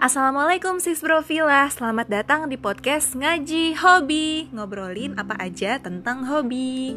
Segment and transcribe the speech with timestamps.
[0.00, 4.48] Assalamualaikum sis Brofila, selamat datang di podcast Ngaji Hobi.
[4.48, 6.96] Ngobrolin apa aja tentang hobi.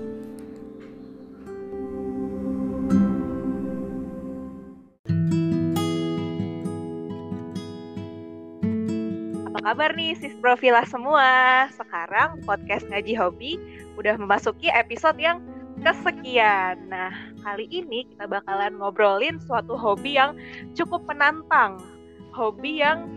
[9.51, 11.67] Apa kabar nih sis Brofila semua?
[11.75, 13.59] Sekarang podcast Ngaji Hobi
[13.99, 15.43] udah memasuki episode yang
[15.83, 16.87] kesekian.
[16.87, 17.11] Nah,
[17.43, 20.39] kali ini kita bakalan ngobrolin suatu hobi yang
[20.71, 21.83] cukup menantang
[22.33, 23.07] hobi yang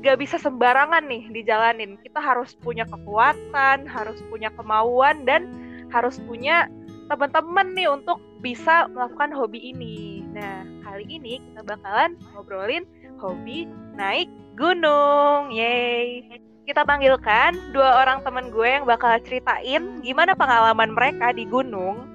[0.00, 1.98] gak bisa sembarangan nih dijalanin.
[2.00, 5.50] Kita harus punya kekuatan, harus punya kemauan, dan
[5.90, 6.70] harus punya
[7.08, 10.24] teman-teman nih untuk bisa melakukan hobi ini.
[10.32, 12.84] Nah, kali ini kita bakalan ngobrolin
[13.16, 13.64] hobi
[13.96, 15.48] naik gunung.
[15.52, 16.28] Yeay!
[16.64, 22.08] Kita panggilkan dua orang teman gue yang bakal ceritain gimana pengalaman mereka di gunung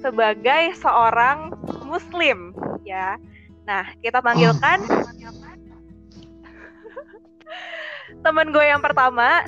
[0.00, 1.52] sebagai seorang
[1.84, 3.20] muslim ya.
[3.68, 4.80] Nah, kita panggilkan
[8.24, 9.44] temen gue yang pertama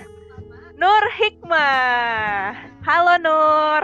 [0.77, 2.53] Nur Hikmah.
[2.85, 3.83] Halo Nur.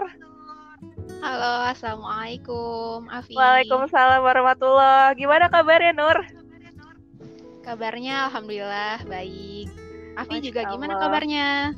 [1.24, 3.32] Halo, assalamualaikum, Afi.
[3.32, 5.16] Waalaikumsalam warahmatullah.
[5.16, 6.20] Gimana kabarnya Nur?
[7.64, 9.72] Kabarnya alhamdulillah baik.
[10.20, 11.72] Afi juga gimana kabarnya?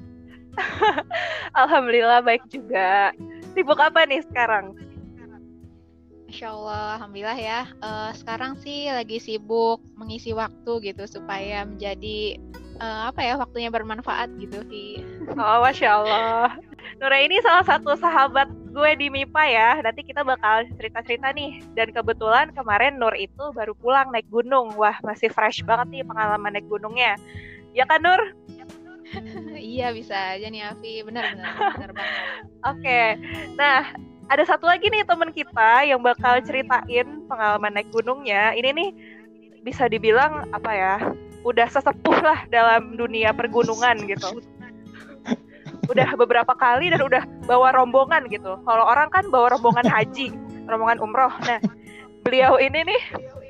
[1.62, 3.14] alhamdulillah baik juga.
[3.55, 4.75] Sibuk apa nih sekarang?
[6.29, 7.61] Masya Allah, Alhamdulillah ya.
[7.81, 12.37] Uh, sekarang sih lagi sibuk mengisi waktu gitu supaya menjadi
[12.85, 15.01] uh, apa ya waktunya bermanfaat gitu sih.
[15.33, 16.53] Oh, Masya Allah.
[17.01, 18.45] Nura ini salah satu sahabat
[18.77, 19.70] gue di MIPA ya.
[19.81, 21.65] Nanti kita bakal cerita-cerita nih.
[21.73, 24.77] Dan kebetulan kemarin Nur itu baru pulang naik gunung.
[24.77, 27.17] Wah, masih fresh banget nih pengalaman naik gunungnya.
[27.73, 28.20] Ya kan Nur?
[29.57, 32.20] iya bisa aja nih Afi, benar-benar benar banget.
[32.69, 33.09] Oke, okay.
[33.57, 33.89] nah
[34.29, 38.53] ada satu lagi nih teman kita yang bakal ceritain pengalaman naik gunungnya.
[38.53, 38.91] Ini nih
[39.65, 40.95] bisa dibilang apa ya?
[41.48, 44.45] Udah sesepuh lah dalam dunia pergunungan gitu.
[45.89, 48.61] Udah beberapa kali dan udah bawa rombongan gitu.
[48.69, 50.29] Kalau orang kan bawa rombongan haji,
[50.69, 51.33] rombongan umroh.
[51.48, 51.64] Nah,
[52.20, 53.02] beliau ini nih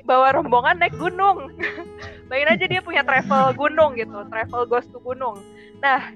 [0.07, 1.51] bawa rombongan naik gunung.
[2.31, 5.43] Bayangin aja dia punya travel gunung gitu, travel ghost to gunung.
[5.83, 6.13] Nah,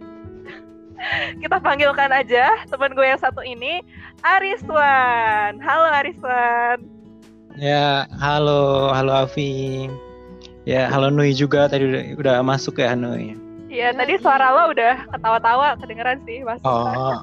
[1.41, 3.81] kita panggilkan aja teman gue yang satu ini
[4.23, 5.59] Ariswan.
[5.59, 6.77] Halo Ariswan.
[7.57, 9.85] Ya, halo, halo Afi.
[10.65, 13.37] Ya, halo Nui juga tadi udah, udah masuk ya Nui.
[13.69, 16.65] Iya, tadi suara lo udah ketawa-tawa kedengeran sih masuk.
[16.65, 17.17] Oh.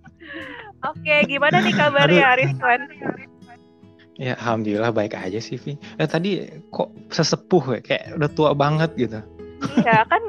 [0.90, 2.24] Oke, gimana nih kabarnya.
[2.36, 2.80] Ariswan?
[4.20, 5.80] Ya, alhamdulillah baik aja sih, Vi.
[5.96, 9.24] Eh tadi kok sesepuh ya, kayak udah tua banget gitu.
[9.60, 10.22] Iya kan.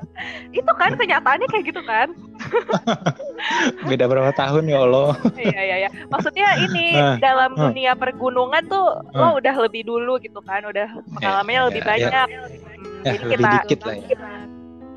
[0.58, 2.14] Itu kan kenyataannya kayak gitu kan.
[3.88, 5.14] Beda berapa tahun ya Allah.
[5.38, 5.90] Iya iya iya.
[6.10, 10.62] Maksudnya ini uh, dalam uh, dunia pergunungan tuh uh, lo udah lebih dulu gitu kan
[10.66, 10.86] udah
[11.18, 12.28] pengalamannya yeah, lebih yeah, banyak.
[12.28, 12.46] Yeah.
[13.02, 14.06] Hmm, jadi lebih kita dikit lah ya.
[14.06, 14.30] kita,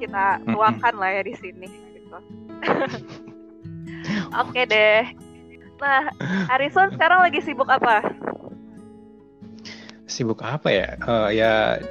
[0.02, 2.18] kita tuakan lah ya di sini gitu.
[4.42, 5.02] Oke okay deh.
[5.82, 6.02] Nah
[6.54, 8.06] Arison sekarang lagi sibuk apa?
[10.06, 10.90] Sibuk apa ya?
[11.02, 11.82] Uh, ya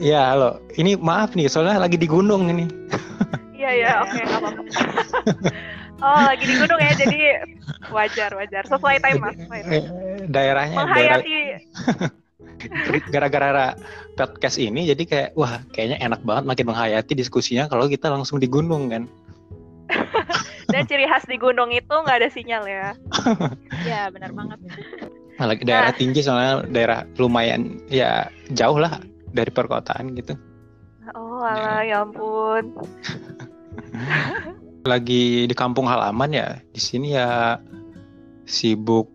[0.00, 0.60] Ya, halo.
[0.76, 2.66] Ini maaf nih, soalnya lagi di gunung ini.
[3.60, 4.62] Iya, iya, oke, okay, apa-apa.
[6.08, 7.44] oh, lagi di gunung ya, jadi
[7.92, 8.64] wajar, wajar.
[8.64, 9.36] Sesuai time, Mas.
[9.52, 9.84] Eh,
[10.32, 11.60] daerahnya menghayati
[13.12, 13.76] gara-gara
[14.16, 18.48] podcast ini jadi kayak wah kayaknya enak banget makin menghayati diskusinya kalau kita langsung di
[18.48, 19.08] gunung kan
[20.72, 22.92] dan ciri khas di gunung itu nggak ada sinyal ya
[23.88, 24.60] ya benar banget
[25.40, 25.96] lagi daerah nah.
[25.96, 30.34] tinggi soalnya daerah lumayan ya jauh lah dari perkotaan gitu.
[31.16, 32.76] Oh, alah, ya, ya ampun.
[34.90, 37.58] Lagi di kampung halaman ya, di sini ya
[38.46, 39.10] sibuk.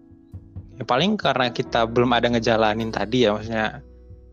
[0.75, 3.79] Ya paling karena kita belum ada ngejalanin tadi ya, maksudnya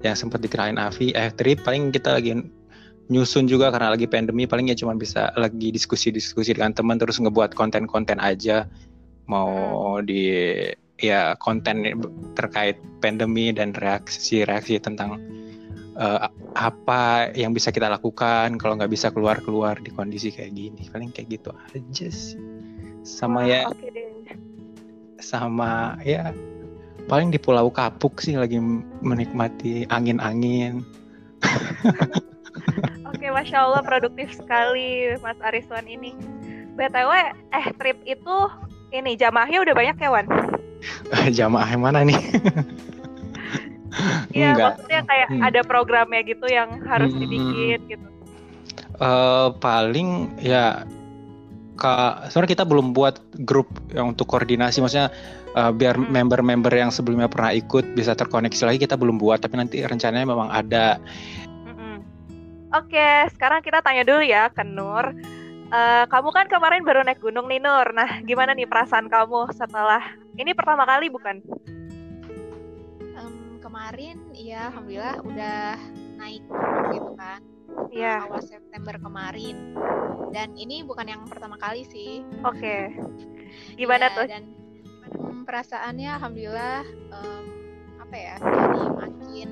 [0.03, 2.35] yang sempat dikirain Avi, eh trip paling kita lagi
[3.13, 7.53] nyusun juga karena lagi pandemi paling ya cuma bisa lagi diskusi-diskusi dengan teman terus ngebuat
[7.53, 8.65] konten-konten aja
[9.27, 9.51] mau
[9.99, 10.07] hmm.
[10.07, 10.23] di
[11.03, 11.83] ya konten
[12.39, 15.19] terkait pandemi dan reaksi-reaksi tentang
[15.97, 20.83] uh, apa yang bisa kita lakukan kalau nggak bisa keluar keluar di kondisi kayak gini
[20.93, 22.41] paling kayak gitu aja sih
[23.03, 24.13] sama ya okay
[25.23, 26.35] sama ya
[27.07, 28.59] paling di Pulau Kapuk sih lagi
[29.01, 30.83] menikmati angin-angin
[33.13, 36.15] Oke, masya Allah produktif sekali Mas Ariswan ini.
[36.73, 37.11] btw,
[37.53, 38.37] eh trip itu
[38.91, 40.27] ini jamaahnya udah banyak ya Wan?
[41.39, 42.19] jamaah yang mana nih?
[44.37, 45.43] Iya, maksudnya kayak hmm.
[45.45, 47.21] ada programnya gitu yang harus hmm.
[47.21, 48.09] dibikin gitu.
[48.97, 50.85] Uh, paling ya
[51.77, 55.11] Kak, sebenarnya kita belum buat grup yang untuk koordinasi, maksudnya
[55.57, 56.13] uh, biar hmm.
[56.15, 60.53] member-member yang sebelumnya pernah ikut bisa terkoneksi lagi kita belum buat, tapi nanti rencananya memang
[60.53, 61.01] ada.
[62.73, 65.13] Oke, sekarang kita tanya dulu ya ke Nur.
[65.73, 67.93] Uh, kamu kan kemarin baru naik gunung nih Nur.
[67.93, 70.01] Nah, gimana nih perasaan kamu setelah
[70.41, 71.45] ini pertama kali bukan?
[73.83, 75.75] Kemarin ya alhamdulillah udah
[76.15, 76.47] naik
[76.95, 77.43] gitu kan.
[77.91, 78.31] Iya.
[78.31, 79.75] Awal September kemarin.
[80.31, 82.23] Dan ini bukan yang pertama kali sih.
[82.47, 82.95] Oke.
[83.75, 84.27] Gimana ya, tuh?
[84.31, 84.55] Dan
[85.19, 87.45] um, perasaannya alhamdulillah um,
[88.07, 88.35] apa ya?
[88.39, 89.51] Jadi makin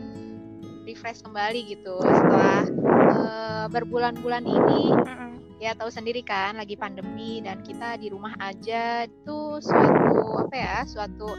[0.87, 2.71] refresh kembali gitu setelah
[3.11, 4.95] uh, berbulan-bulan ini.
[4.95, 5.31] Mm -mm
[5.61, 10.77] ya tahu sendiri kan lagi pandemi dan kita di rumah aja itu suatu apa ya
[10.89, 11.37] suatu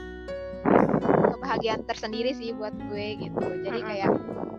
[1.52, 3.44] kebahagiaan tersendiri sih buat gue gitu.
[3.68, 4.08] Jadi kayak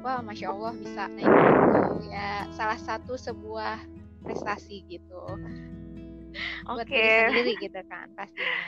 [0.04, 2.12] wah masya allah bisa naik gitu.
[2.12, 3.80] Ya salah satu sebuah
[4.20, 5.24] prestasi gitu.
[6.68, 7.32] Buat okay.
[7.32, 8.60] sendiri gitu kan pastinya.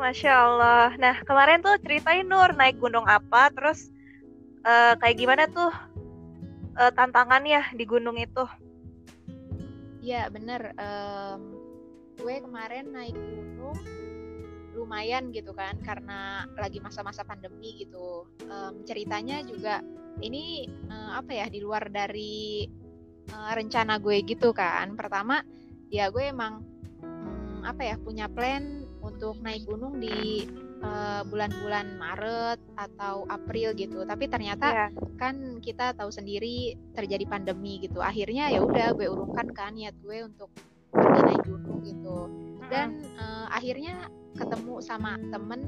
[0.00, 0.88] Masya allah.
[0.96, 3.92] Nah kemarin tuh ceritain Nur naik gunung apa terus
[4.64, 5.68] uh, kayak gimana tuh
[6.80, 8.48] uh, tantangannya di gunung itu?
[10.00, 10.72] Iya bener.
[10.80, 11.60] Um,
[12.16, 13.76] gue kemarin naik gunung
[14.86, 18.30] lumayan gitu kan karena lagi masa-masa pandemi gitu.
[18.46, 19.82] Um, ceritanya juga
[20.22, 22.64] ini uh, apa ya di luar dari
[23.34, 24.94] uh, rencana gue gitu kan.
[24.94, 25.42] Pertama
[25.90, 26.62] ya gue emang
[27.02, 30.46] um, apa ya punya plan untuk naik gunung di
[30.76, 34.04] Eh, bulan-bulan uh, Maret atau April gitu.
[34.04, 34.90] Tapi ternyata yeah.
[35.16, 38.04] kan kita tahu sendiri terjadi pandemi gitu.
[38.04, 40.52] Akhirnya ya udah gue urungkan kan niat gue untuk
[40.92, 42.28] pergi naik gunung gitu.
[42.68, 45.66] Dan uh, akhirnya ketemu sama temen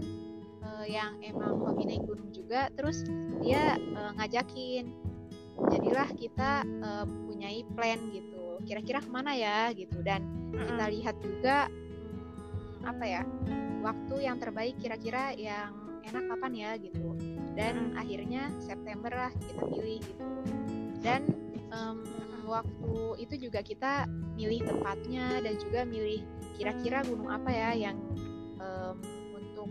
[0.63, 2.69] uh, yang emang hobi naik gunung juga.
[2.77, 3.03] Terus
[3.41, 4.93] dia uh, ngajakin,
[5.73, 8.61] jadilah kita uh, punyai plan gitu.
[8.69, 10.05] Kira-kira ke mana ya gitu.
[10.05, 13.23] Dan kita lihat juga hmm, apa ya
[13.83, 15.75] waktu yang terbaik kira-kira yang
[16.09, 17.15] enak kapan ya gitu
[17.53, 20.29] dan akhirnya September lah kita pilih gitu
[21.05, 21.21] dan
[21.69, 22.01] um,
[22.49, 26.25] waktu itu juga kita milih tempatnya dan juga milih
[26.57, 27.97] kira-kira gunung apa ya yang
[28.59, 28.97] um,
[29.35, 29.71] untuk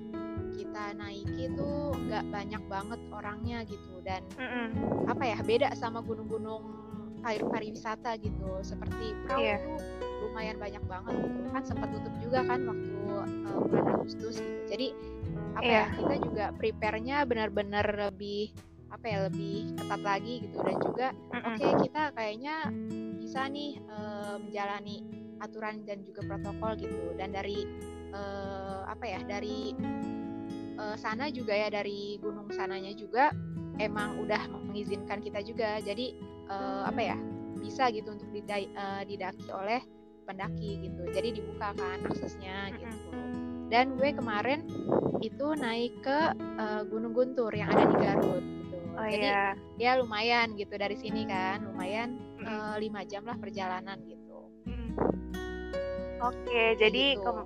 [0.57, 1.71] kita naiki itu
[2.07, 4.69] nggak banyak banget orangnya gitu dan mm
[5.07, 6.67] apa ya beda sama gunung-gunung
[7.23, 9.59] air pariwisata gitu seperti perahu yeah.
[10.21, 12.99] lumayan banyak banget gitu kan sempat tutup juga kan waktu
[13.47, 14.87] uh, bulan Agustus gitu jadi
[15.55, 15.71] apa yeah.
[15.71, 15.95] ya iya.
[15.95, 18.51] kita juga prepare-nya benar-benar lebih
[18.87, 21.43] apa ya lebih ketat lagi gitu dan juga mm -mm.
[21.47, 22.55] oke okay, kita kayaknya
[23.19, 24.97] bisa nih uh, menjalani
[25.43, 27.67] aturan dan juga protokol gitu dan dari
[28.13, 29.75] uh, apa ya dari
[30.77, 33.33] uh, sana juga ya dari gunung sananya juga
[33.77, 35.81] emang udah mengizinkan kita juga.
[35.81, 36.17] Jadi
[36.47, 37.17] uh, apa ya
[37.57, 39.81] bisa gitu untuk didai, uh, didaki oleh
[40.27, 41.01] pendaki gitu.
[41.11, 43.09] Jadi dibuka kan aksesnya gitu.
[43.67, 44.63] Dan gue kemarin
[45.19, 46.19] itu naik ke
[46.59, 48.77] uh, Gunung Guntur yang ada di Garut gitu.
[48.97, 49.53] Oh, jadi iya.
[49.77, 52.17] ya lumayan gitu dari sini kan lumayan
[52.79, 53.09] lima mm.
[53.11, 54.39] jam lah perjalanan gitu.
[56.17, 57.45] Oke okay, jadi gitu.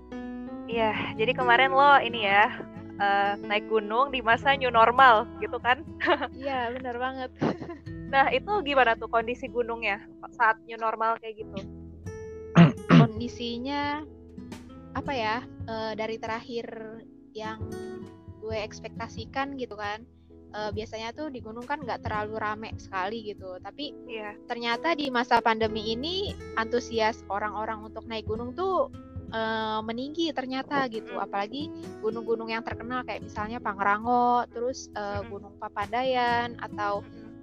[0.71, 2.47] Iya, jadi kemarin lo ini ya
[2.95, 5.83] uh, naik gunung di masa new normal gitu kan?
[6.39, 7.31] Iya, benar banget.
[8.13, 10.00] nah, itu gimana tuh kondisi gunungnya
[10.31, 11.59] saat new normal kayak gitu?
[13.03, 14.07] Kondisinya
[14.95, 15.38] apa ya?
[15.68, 16.65] Uh, dari terakhir
[17.35, 17.59] yang
[18.39, 20.07] gue ekspektasikan gitu kan.
[20.51, 24.35] Uh, biasanya tuh di gunung kan nggak terlalu rame sekali gitu tapi yeah.
[24.51, 28.92] ternyata di masa pandemi ini antusias orang-orang untuk naik gunung tuh
[29.31, 31.18] uh, meninggi ternyata gitu.
[31.18, 37.02] Apalagi gunung-gunung yang terkenal kayak misalnya Pangrango terus uh, Gunung Papandayan atau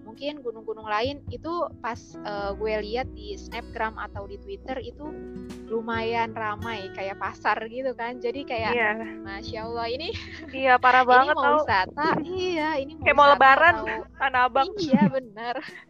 [0.09, 5.05] mungkin gunung-gunung lain itu pas uh, gue lihat di Snapgram atau di Twitter itu
[5.69, 8.17] lumayan ramai kayak pasar gitu kan.
[8.17, 8.97] Jadi kayak iya.
[9.21, 10.09] masya Allah ini
[10.65, 12.09] iya parah banget ini mau wisata.
[12.25, 13.75] Iya ini mau kayak mau lebaran
[14.17, 14.69] tanah abang.
[14.81, 15.61] iya benar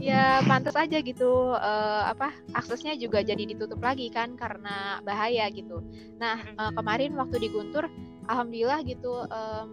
[0.00, 5.84] ya pantas aja gitu uh, apa aksesnya juga jadi ditutup lagi kan karena bahaya gitu.
[6.16, 7.86] Nah uh, kemarin waktu di Guntur,
[8.26, 9.68] alhamdulillah gitu um,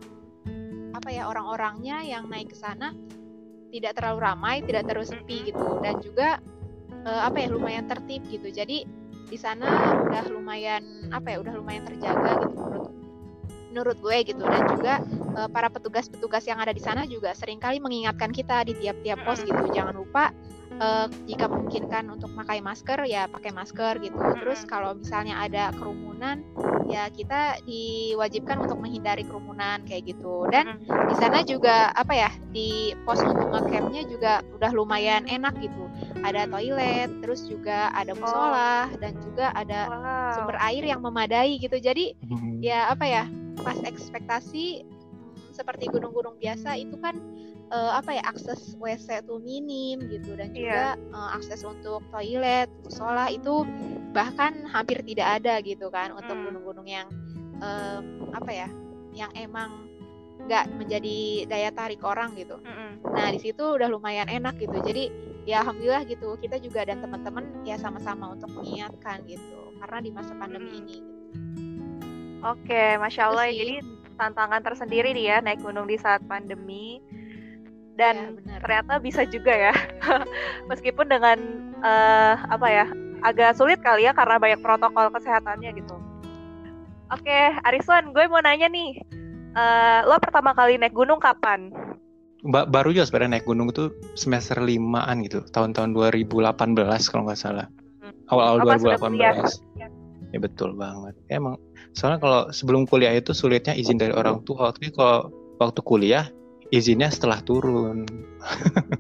[0.92, 2.92] apa ya orang-orangnya yang naik ke sana
[3.72, 6.40] tidak terlalu ramai, tidak terlalu sepi gitu dan juga
[7.08, 8.52] uh, apa ya lumayan tertib gitu.
[8.52, 8.84] Jadi
[9.28, 13.07] di sana udah lumayan apa ya udah lumayan terjaga gitu menurut
[13.78, 14.42] menurut gue gitu.
[14.42, 15.06] Dan juga
[15.38, 19.46] uh, para petugas-petugas yang ada di sana juga sering kali mengingatkan kita di tiap-tiap pos
[19.46, 19.70] gitu.
[19.70, 20.34] Jangan lupa
[20.82, 24.18] uh, jika memungkinkan untuk pakai masker ya pakai masker gitu.
[24.18, 26.42] Terus kalau misalnya ada kerumunan
[26.88, 30.50] ya kita diwajibkan untuk menghindari kerumunan kayak gitu.
[30.50, 35.86] Dan di sana juga apa ya di pos untuk ngecampnya juga udah lumayan enak gitu.
[36.26, 39.80] Ada toilet terus juga ada musola dan juga ada
[40.34, 41.78] sumber air yang memadai gitu.
[41.78, 42.18] Jadi
[42.64, 43.24] ya apa ya
[43.62, 44.86] pas ekspektasi
[45.54, 47.18] seperti gunung-gunung biasa itu kan
[47.74, 51.14] uh, apa ya akses WC tuh minim gitu dan juga yeah.
[51.14, 53.66] uh, akses untuk toilet, musola itu
[54.14, 56.46] bahkan hampir tidak ada gitu kan untuk hmm.
[56.50, 57.10] gunung-gunung yang
[57.60, 58.70] um, apa ya
[59.18, 59.90] yang emang
[60.38, 62.62] nggak menjadi daya tarik orang gitu.
[62.62, 62.90] Mm -hmm.
[63.10, 64.78] Nah di situ udah lumayan enak gitu.
[64.86, 65.10] Jadi
[65.50, 70.38] ya alhamdulillah gitu kita juga dan teman-teman ya sama-sama untuk mengingatkan gitu karena di masa
[70.38, 70.80] pandemi hmm.
[70.86, 70.98] ini.
[71.02, 71.17] Gitu.
[72.46, 73.50] Oke, masya Allah.
[73.50, 73.82] Jadi
[74.18, 77.00] tantangan tersendiri nih ya naik gunung di saat pandemi
[77.98, 79.74] dan ya, ternyata bisa juga ya
[80.70, 81.38] meskipun dengan
[81.82, 82.86] uh, apa ya
[83.26, 85.98] agak sulit kali ya karena banyak protokol kesehatannya gitu.
[87.08, 89.00] Oke, Ariswan, gue mau nanya nih,
[89.56, 91.72] uh, lo pertama kali naik gunung kapan?
[92.44, 96.44] Ba baru juga sebenarnya naik gunung itu semester limaan gitu, tahun-tahun 2018
[97.10, 97.66] kalau nggak salah.
[98.04, 98.14] Hmm.
[98.28, 99.18] Awal-awal hmm.
[99.18, 99.80] 2018.
[99.80, 99.88] Ya.
[100.36, 101.16] ya betul banget.
[101.32, 101.56] Emang
[101.94, 104.72] soalnya kalau sebelum kuliah itu sulitnya izin dari orang tua.
[104.72, 106.26] Tapi kalau waktu kuliah
[106.72, 108.08] izinnya setelah turun.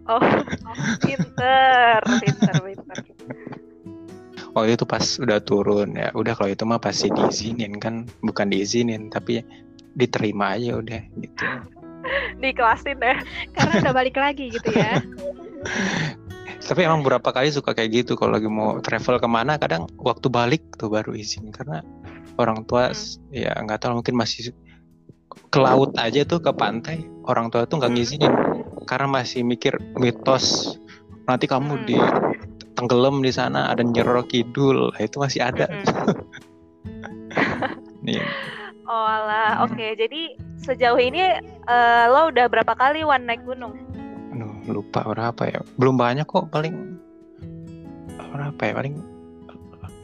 [0.08, 0.24] Oh,
[1.03, 2.98] pinter pinter pinter.
[4.56, 8.08] Oh itu pas udah turun ya udah kalau itu mah pasti diizinin kan.
[8.24, 9.44] Bukan diizinin tapi
[10.00, 11.44] diterima aja udah gitu.
[12.39, 13.17] Dikelasin deh
[13.51, 15.03] karena udah balik lagi gitu ya.
[16.67, 20.27] Tapi emang beberapa kali suka kayak gitu kalau lagi mau travel ke mana kadang waktu
[20.27, 21.48] balik tuh baru izin.
[21.56, 21.79] Karena
[22.38, 23.34] orang tua hmm.
[23.34, 24.53] ya nggak tahu mungkin masih
[25.48, 28.00] ke laut aja tuh ke pantai orang tua tuh nggak hmm.
[28.00, 28.34] ngizinin
[28.88, 30.77] karena masih mikir mitos
[31.27, 31.86] nanti kamu hmm.
[31.86, 31.98] di
[32.77, 35.86] tenggelam di sana ada nyeror kidul nah, itu masih ada hmm.
[38.06, 38.22] nih
[38.88, 39.20] oh
[39.65, 39.98] oke okay.
[39.98, 40.22] jadi
[40.62, 41.22] sejauh ini
[41.67, 43.75] uh, lo udah berapa kali one naik gunung
[44.38, 47.01] Aduh, lupa berapa ya belum banyak kok paling
[48.32, 48.96] berapa ya paling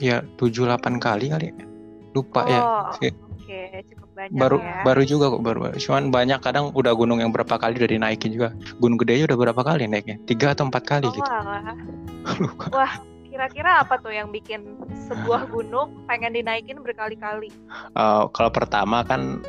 [0.02, 1.73] ya tujuh delapan kali kali ya
[2.14, 2.60] lupa ya.
[2.62, 3.12] oh, ya
[3.44, 4.82] oke cukup banyak baru ya.
[4.88, 8.56] baru juga kok baru cuman banyak kadang udah gunung yang berapa kali udah dinaikin juga.
[8.80, 10.18] Gunung gede udah berapa kali naiknya?
[10.24, 11.30] Tiga atau empat kali oh, gitu
[12.44, 12.66] lupa.
[12.72, 12.94] wah
[13.28, 14.78] kira-kira apa tuh yang bikin
[15.10, 17.50] sebuah gunung pengen dinaikin berkali-kali?
[17.98, 19.42] Uh, kalau pertama kan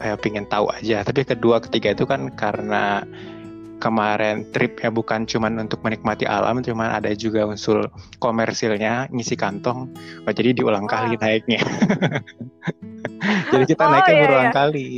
[0.00, 1.04] ya pingin tahu aja.
[1.04, 3.04] Tapi kedua ketiga itu kan karena
[3.76, 9.92] kemarin tripnya bukan cuman untuk menikmati alam, cuman ada juga unsur komersilnya, ngisi kantong.
[10.24, 11.60] Oh, jadi diulang kali naiknya.
[13.52, 14.56] jadi kita oh, naiknya iya, berulang iya.
[14.56, 14.88] kali.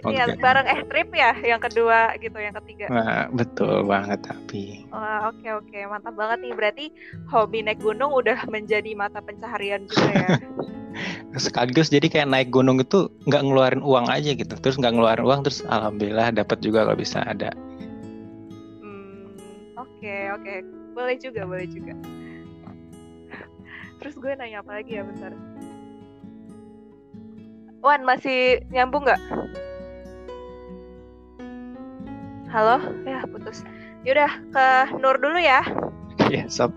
[0.00, 0.16] Ini okay.
[0.16, 2.88] yang bareng eh trip ya, yang kedua gitu, yang ketiga.
[2.88, 4.88] Nah, betul banget tapi.
[4.88, 5.82] Wah, oke okay, oke, okay.
[5.84, 6.52] mantap banget nih.
[6.56, 6.86] Berarti
[7.28, 10.28] hobi naik gunung udah menjadi mata pencaharian juga ya.
[11.38, 14.54] sekaligus jadi kayak naik gunung itu nggak ngeluarin uang aja gitu.
[14.58, 17.54] Terus nggak ngeluarin uang terus alhamdulillah dapat juga kalau bisa ada.
[18.82, 19.30] Hmm,
[19.78, 20.54] oke oke.
[20.96, 21.94] Boleh juga boleh juga.
[24.00, 25.32] Terus gue nanya apa lagi ya bentar.
[27.80, 29.20] Wan masih nyambung nggak?
[32.50, 32.82] Halo?
[33.06, 33.64] Ya putus.
[34.04, 34.66] Yaudah ke
[34.98, 35.60] Nur dulu ya.
[36.30, 36.72] Iya sob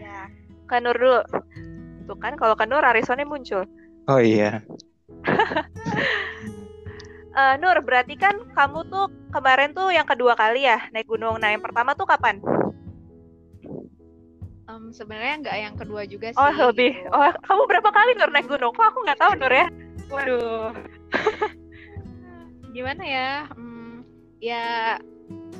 [0.00, 0.26] ya
[0.66, 1.20] ke Nur dulu
[2.04, 3.66] Tuh kan kalau ke Nur Arisonnya muncul.
[4.10, 4.62] Oh iya.
[7.34, 11.38] uh, Nur, berarti kan kamu tuh kemarin tuh yang kedua kali ya naik gunung.
[11.38, 12.42] Nah, yang pertama tuh kapan?
[14.66, 16.58] Um, Sebenarnya nggak yang kedua juga oh, sih.
[16.58, 16.92] Oh, lebih.
[16.96, 17.10] Gitu.
[17.12, 18.72] Oh, kamu berapa kali Nur naik gunung?
[18.74, 19.66] Kok aku nggak tahu Nur ya?
[20.10, 20.70] Waduh.
[22.74, 23.30] Gimana ya?
[23.52, 24.00] Hmm,
[24.40, 24.96] ya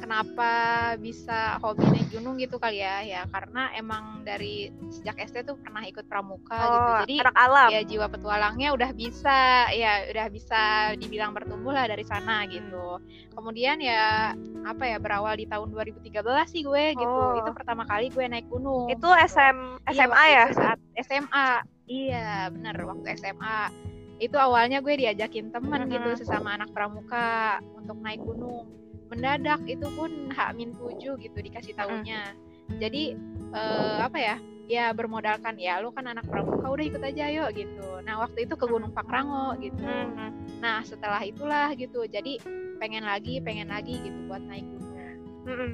[0.03, 0.51] kenapa
[0.99, 3.01] bisa hobi naik gunung gitu kali ya?
[3.01, 6.69] Ya karena emang dari sejak SD tuh pernah ikut pramuka gitu.
[6.69, 7.69] oh, gitu jadi anak alam.
[7.71, 10.61] ya jiwa petualangnya udah bisa ya udah bisa
[10.99, 12.99] dibilang bertumbuh lah dari sana gitu.
[13.33, 14.35] Kemudian ya
[14.67, 16.13] apa ya berawal di tahun 2013
[16.51, 17.07] sih gue gitu.
[17.07, 17.39] Oh.
[17.39, 20.55] itu pertama kali gue naik gunung itu SM SMA iya, ya?
[20.55, 21.49] saat SMA
[21.87, 23.59] iya benar waktu SMA
[24.23, 25.95] itu awalnya gue diajakin temen mm -hmm.
[25.99, 28.82] gitu sesama anak pramuka untuk naik gunung
[29.13, 32.33] mendadak itu pun hak min tujuh gitu dikasih tahunya
[32.81, 33.13] jadi
[33.53, 34.37] uh, apa ya
[34.71, 38.57] ya bermodalkan ya lu kan anak pramuka udah ikut aja yuk gitu nah waktu itu
[38.57, 39.85] ke Gunung Pangrango gitu
[40.65, 42.41] nah setelah itulah gitu jadi
[42.81, 44.83] pengen lagi pengen lagi gitu buat naik gunung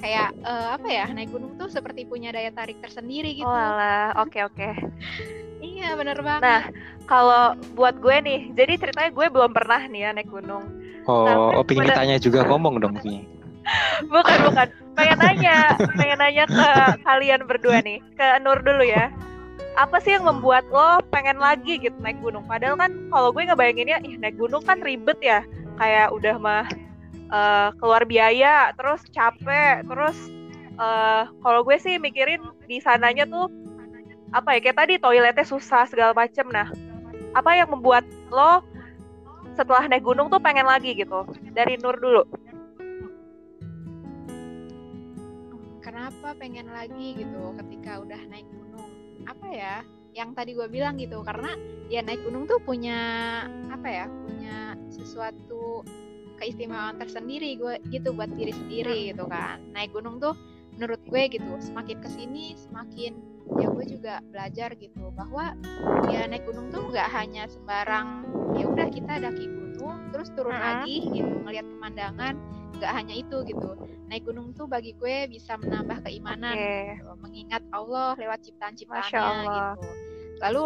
[0.01, 3.45] kayak uh, apa ya naik gunung tuh seperti punya daya tarik tersendiri gitu.
[3.45, 4.57] Oh oke oke.
[4.57, 4.73] Okay.
[5.77, 6.41] iya bener banget.
[6.41, 6.63] Nah
[7.05, 10.78] kalau buat gue nih, jadi ceritanya gue belum pernah nih ya naik gunung.
[11.09, 13.25] Oh, nah, oh pingin tanya juga ngomong dong Pi.
[14.13, 16.69] bukan bukan, pengen nanya, pengen nanya ke
[17.01, 19.09] kalian berdua nih, ke Nur dulu ya.
[19.73, 22.45] Apa sih yang membuat lo pengen lagi gitu naik gunung?
[22.45, 25.41] Padahal kan kalau gue ngebayanginnya, ih naik gunung kan ribet ya,
[25.81, 26.65] kayak udah mah
[27.33, 30.17] uh, keluar biaya, terus capek, terus
[30.77, 33.49] uh, kalau gue sih mikirin di sananya tuh
[34.29, 36.45] apa ya kayak tadi toiletnya susah segala macem.
[36.53, 36.69] Nah,
[37.33, 38.61] apa yang membuat lo
[39.59, 41.27] setelah naik gunung tuh pengen lagi gitu?
[41.51, 42.23] Dari Nur dulu.
[45.83, 48.87] Kenapa pengen lagi gitu ketika udah naik gunung?
[49.27, 49.75] Apa ya?
[50.15, 51.59] Yang tadi gue bilang gitu karena
[51.91, 52.99] ya naik gunung tuh punya
[53.67, 54.05] apa ya?
[54.07, 55.83] Punya sesuatu
[56.39, 59.59] keistimewaan tersendiri gue gitu buat diri sendiri gitu kan.
[59.75, 60.39] Naik gunung tuh
[60.79, 63.19] menurut gue gitu semakin ke sini semakin
[63.57, 65.57] ya gue juga belajar gitu bahwa
[66.13, 70.67] ya naik gunung tuh nggak hanya sembarang ya udah kita daki gunung terus turun Mm-mm.
[70.69, 72.33] lagi gitu ngelihat pemandangan
[72.77, 73.69] nggak hanya itu gitu
[74.07, 76.97] naik gunung tuh bagi gue bisa menambah keimanan Oke.
[77.01, 77.11] gitu.
[77.21, 79.73] mengingat Allah lewat Masya ciptaan-ciptaannya Allah.
[79.75, 79.89] gitu
[80.39, 80.65] lalu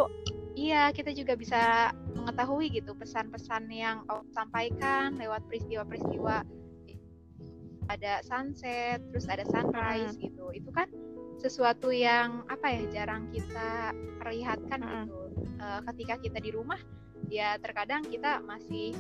[0.54, 6.46] iya kita juga bisa mengetahui gitu pesan-pesan yang Allah sampaikan lewat peristiwa-peristiwa
[7.92, 10.88] ada sunset terus ada sunrise gitu itu kan
[11.44, 13.92] sesuatu yang apa ya jarang kita
[14.24, 15.06] perlihatkan Mm-mm.
[15.12, 15.24] gitu
[15.64, 16.80] Eh, ketika kita di rumah
[17.32, 18.92] ya terkadang kita masih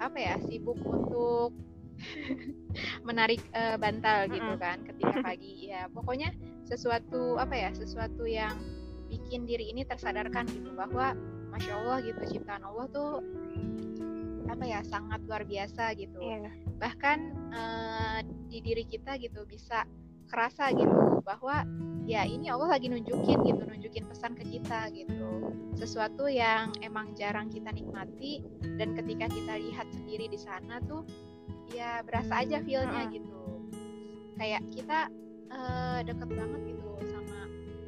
[0.00, 1.52] apa ya sibuk untuk
[3.08, 4.62] menarik eh, bantal gitu Mm-mm.
[4.62, 6.32] kan ketika pagi ya pokoknya
[6.64, 8.56] sesuatu apa ya sesuatu yang
[9.12, 11.12] bikin diri ini tersadarkan gitu bahwa
[11.52, 13.20] masya Allah gitu ciptaan Allah tuh
[14.48, 16.48] apa ya sangat luar biasa gitu Iya.
[16.80, 18.18] bahkan eh,
[18.48, 19.84] di diri kita gitu bisa
[20.28, 21.64] kerasa gitu bahwa
[22.08, 25.52] ya ini Allah lagi nunjukin gitu nunjukin pesan ke kita gitu.
[25.76, 28.42] Sesuatu yang emang jarang kita nikmati
[28.80, 31.04] dan ketika kita lihat sendiri di sana tuh
[31.72, 33.36] ya berasa aja feelnya gitu.
[34.40, 35.12] Kayak kita
[35.52, 37.38] eh, deket banget gitu sama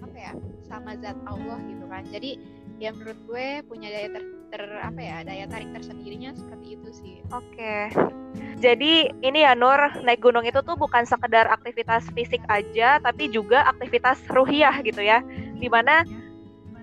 [0.04, 0.32] apa ya
[0.68, 2.04] sama zat Allah gitu kan.
[2.08, 2.36] Jadi
[2.80, 7.16] ya menurut gue punya daya ter, ter- apa ya daya tarik tersendirinya seperti itu sih.
[7.32, 7.88] Oke.
[8.60, 13.64] Jadi ini ya Nur, naik gunung itu tuh bukan sekedar aktivitas fisik aja, tapi juga
[13.64, 15.24] aktivitas ruhiyah gitu ya.
[15.56, 16.04] Di mana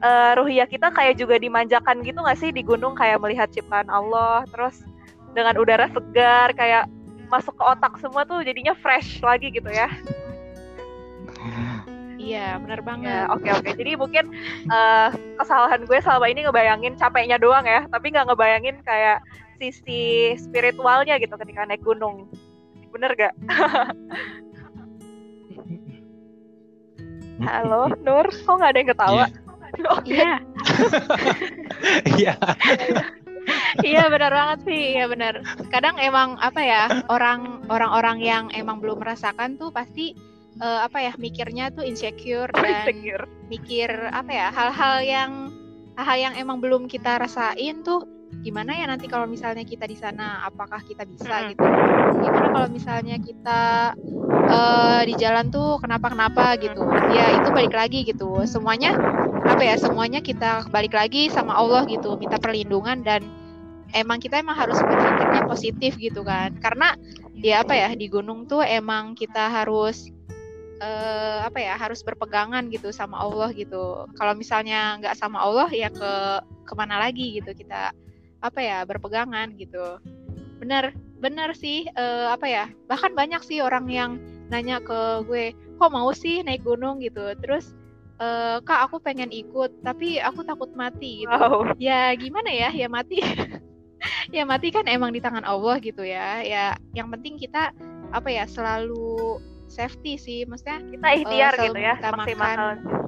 [0.02, 4.42] eh, ruhiyah kita kayak juga dimanjakan gitu nggak sih di gunung kayak melihat ciptaan Allah,
[4.50, 4.82] terus
[5.38, 6.90] dengan udara segar kayak
[7.30, 9.86] masuk ke otak semua tuh jadinya fresh lagi gitu ya.
[12.18, 13.70] iya benar banget Ya, oke oke.
[13.78, 14.34] Jadi mungkin
[14.66, 19.22] eh, kesalahan gue selama ini ngebayangin capeknya doang ya, tapi nggak ngebayangin kayak
[19.58, 20.02] sisi
[20.38, 22.30] spiritualnya gitu ketika naik gunung.
[22.94, 23.34] Bener gak?
[27.38, 29.26] Halo, Nur, kok nggak ada yang ketawa?
[29.94, 30.10] Oke.
[30.18, 30.34] Iya,
[32.18, 32.34] Iya.
[33.86, 35.40] iya benar banget sih, iya benar.
[35.70, 40.18] Kadang emang apa ya orang orang-orang yang emang belum merasakan tuh pasti
[40.58, 43.30] eh, apa ya mikirnya tuh insecure dan Insecure.
[43.48, 45.32] mikir apa ya hal-hal yang
[45.96, 48.04] hal yang emang belum kita rasain tuh
[48.48, 51.52] gimana ya nanti kalau misalnya kita di sana apakah kita bisa Mm-mm.
[51.52, 51.68] gitu?
[52.24, 53.92] Gimana kalau misalnya kita
[54.48, 56.88] eh, di jalan tuh kenapa-kenapa gitu?
[57.12, 58.48] Ya itu balik lagi gitu.
[58.48, 58.96] Semuanya
[59.44, 63.28] apa ya semuanya kita balik lagi sama Allah gitu minta perlindungan dan
[63.92, 66.56] emang kita emang harus berpikirnya positif gitu kan.
[66.64, 66.96] Karena
[67.36, 70.08] ya apa ya di gunung tuh emang kita harus
[70.80, 74.08] eh, apa ya harus berpegangan gitu sama Allah gitu.
[74.16, 76.14] Kalau misalnya nggak sama Allah ya ke
[76.64, 77.92] ke mana lagi gitu kita
[78.42, 80.02] apa ya berpegangan gitu.
[80.62, 84.22] Bener bener sih eh, apa ya bahkan banyak sih orang yang
[84.54, 87.02] nanya ke gue kok mau sih naik gunung?
[87.02, 87.34] gitu.
[87.42, 87.74] Terus
[88.22, 91.34] eh, kak aku pengen ikut tapi aku takut mati gitu.
[91.34, 91.74] Wow.
[91.82, 92.70] ya gimana ya?
[92.74, 93.22] Ya mati
[94.36, 96.42] ya mati kan emang di tangan Allah gitu ya.
[96.46, 97.74] Ya yang penting kita
[98.14, 100.40] apa ya selalu safety sih.
[100.48, 102.58] Maksudnya Kita ikhtiar selalu gitu ya, maksimal.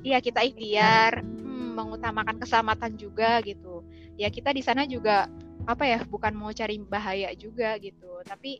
[0.04, 3.80] iya kita ikhtiar hmm, mengutamakan keselamatan juga gitu
[4.20, 5.32] ya kita di sana juga
[5.64, 8.60] apa ya bukan mau cari bahaya juga gitu tapi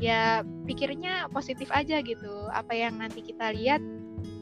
[0.00, 3.84] ya pikirnya positif aja gitu apa yang nanti kita lihat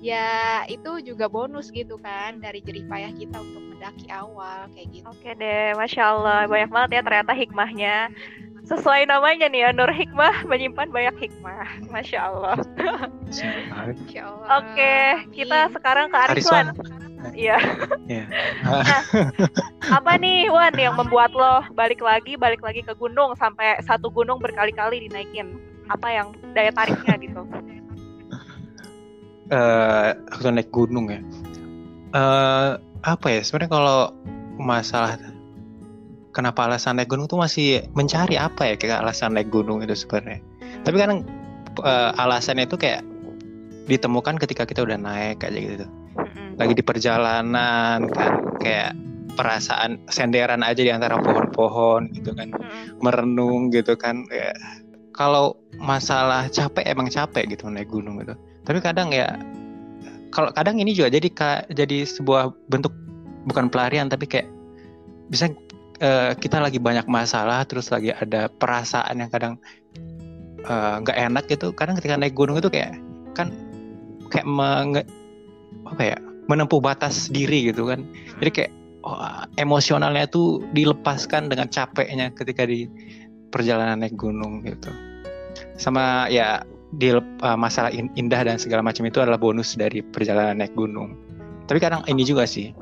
[0.00, 5.06] ya itu juga bonus gitu kan dari jerih payah kita untuk mendaki awal kayak gitu
[5.10, 7.96] Oke deh, masya Allah banyak banget ya ternyata hikmahnya.
[8.62, 11.66] Sesuai namanya nih ya, Nur Hikmah menyimpan banyak hikmah.
[11.90, 12.56] Masya Allah.
[14.22, 14.62] Allah.
[14.62, 14.94] Oke,
[15.34, 16.70] kita sekarang ke Ariswan.
[16.70, 17.01] Ariswan.
[17.30, 17.58] Iya.
[18.10, 18.24] Iya.
[19.94, 24.42] Apa nih Wan yang membuat lo balik lagi, balik lagi ke gunung sampai satu gunung
[24.42, 25.54] berkali-kali dinaikin?
[25.86, 27.42] Apa yang daya tariknya gitu?
[29.52, 31.20] Eh, waktu naik gunung ya.
[32.16, 32.70] Eh,
[33.06, 33.40] apa ya?
[33.44, 34.00] Sebenarnya kalau
[34.58, 35.20] masalah
[36.32, 40.40] kenapa alasan naik gunung tuh masih mencari apa ya kayak alasan naik gunung itu sebenarnya.
[40.82, 41.10] Tapi kan
[41.86, 43.04] eh, alasannya itu kayak
[43.86, 45.86] ditemukan ketika kita udah naik aja gitu.
[46.60, 48.92] Lagi di perjalanan kan kayak
[49.32, 52.52] perasaan senderan aja di antara pohon-pohon gitu kan.
[53.00, 54.52] Merenung gitu kan ya
[55.12, 58.32] kalau masalah capek emang capek gitu naik gunung itu
[58.64, 59.36] tapi kadang ya
[60.32, 62.90] kalau kadang ini juga jadi ka- jadi sebuah bentuk
[63.44, 64.48] bukan pelarian tapi kayak
[65.28, 65.52] bisa
[66.00, 69.54] uh, kita lagi banyak masalah terus lagi ada perasaan yang kadang
[70.62, 72.96] eh, nggak uh, enak gitu kadang ketika naik gunung itu kayak
[73.36, 73.52] kan
[74.32, 75.02] kayak menge,
[75.84, 76.18] apa ya
[76.52, 78.04] menempuh batas diri gitu kan
[78.44, 78.72] jadi kayak
[79.08, 82.84] oh, emosionalnya tuh dilepaskan dengan capeknya ketika di
[83.48, 84.92] perjalanan naik gunung gitu
[85.80, 86.60] sama ya
[86.92, 91.16] di uh, masalah indah dan segala macam itu adalah bonus dari perjalanan naik gunung.
[91.64, 92.76] Tapi kadang ini juga sih,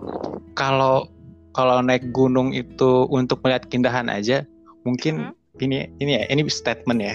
[0.59, 1.07] kalau
[1.55, 4.43] kalau naik gunung itu untuk melihat keindahan aja,
[4.83, 5.63] mungkin hmm.
[5.63, 7.15] ini ini ya ini statement ya.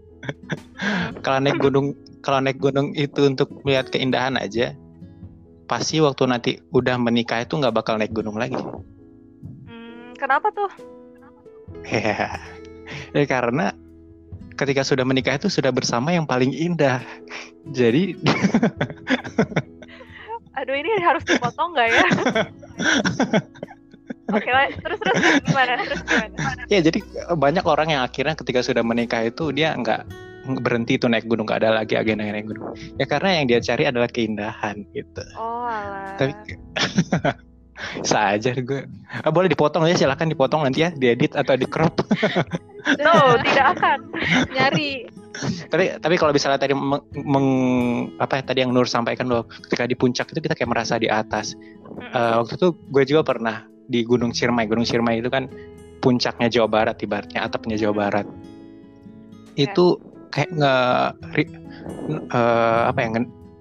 [1.24, 1.92] kalau naik gunung
[2.24, 4.72] kalau naik gunung itu untuk melihat keindahan aja,
[5.70, 8.58] pasti waktu nanti udah menikah itu nggak bakal naik gunung lagi.
[9.70, 10.66] Hmm, kenapa tuh?
[11.86, 12.34] ya,
[13.14, 13.70] ya karena
[14.58, 16.98] ketika sudah menikah itu sudah bersama yang paling indah.
[17.78, 18.18] Jadi
[20.58, 22.06] Aduh ini harus dipotong nggak ya?
[24.34, 24.50] Oke,
[24.82, 25.78] terus terus gimana?
[25.86, 26.34] Terus gimana?
[26.68, 26.98] Ya jadi
[27.32, 30.04] banyak orang yang akhirnya ketika sudah menikah itu dia nggak
[30.58, 32.74] berhenti itu naik gunung nggak ada lagi agenda naik gunung.
[32.98, 35.22] Ya karena yang dia cari adalah keindahan gitu.
[35.38, 36.18] Oh alah.
[36.18, 36.34] tapi
[38.10, 38.84] saja gue.
[39.24, 42.04] Ah, boleh dipotong ya silakan dipotong nanti ya diedit atau di crop
[43.04, 43.98] no tidak akan.
[44.52, 44.90] Nyari.
[45.70, 47.48] Tapi tapi kalau misalnya tadi meng, meng
[48.18, 51.06] apa ya tadi yang Nur sampaikan loh ketika di puncak itu kita kayak merasa di
[51.06, 51.54] atas.
[52.12, 54.66] Uh, waktu itu gue juga pernah di Gunung Ciremai.
[54.66, 55.46] Gunung Ciremai itu kan
[56.00, 58.26] puncaknya Jawa Barat ibaratnya atapnya Jawa Barat.
[59.58, 60.00] Yeah.
[60.30, 60.74] Kayak nge
[62.30, 63.08] uh, apa ya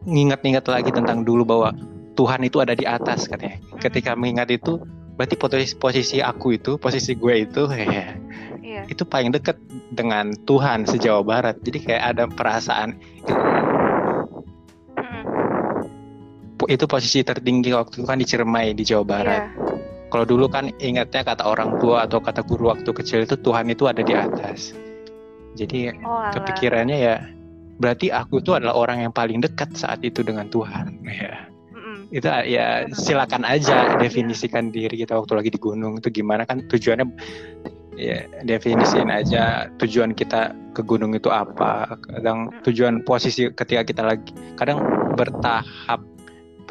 [0.06, 1.76] nginget-nginget lagi tentang dulu bahwa
[2.16, 3.60] Tuhan itu ada di atas katanya.
[3.80, 4.80] Ketika mengingat itu
[5.16, 8.16] berarti posisi posisi aku itu, posisi gue itu ya,
[8.64, 8.84] yeah.
[8.88, 9.60] itu paling dekat
[9.92, 11.60] dengan Tuhan sejauh barat.
[11.64, 12.96] Jadi kayak ada perasaan
[13.28, 14.28] hmm.
[16.68, 19.44] itu posisi tertinggi waktu itu kan di Ciremai di Jawa Barat.
[19.56, 19.80] Yeah.
[20.10, 23.86] Kalau dulu kan ingatnya kata orang tua atau kata guru waktu kecil itu Tuhan itu
[23.86, 24.74] ada di atas.
[25.60, 27.16] Jadi oh, kepikirannya ya
[27.80, 31.04] berarti aku itu adalah orang yang paling dekat saat itu dengan Tuhan.
[31.04, 31.48] Ya.
[32.10, 36.48] Itu ya silakan aja definisikan diri kita waktu lagi di gunung itu gimana.
[36.48, 37.08] Kan tujuannya
[38.00, 42.00] ya definisiin aja tujuan kita ke gunung itu apa.
[42.08, 44.80] Kadang tujuan posisi ketika kita lagi kadang
[45.20, 46.00] bertahap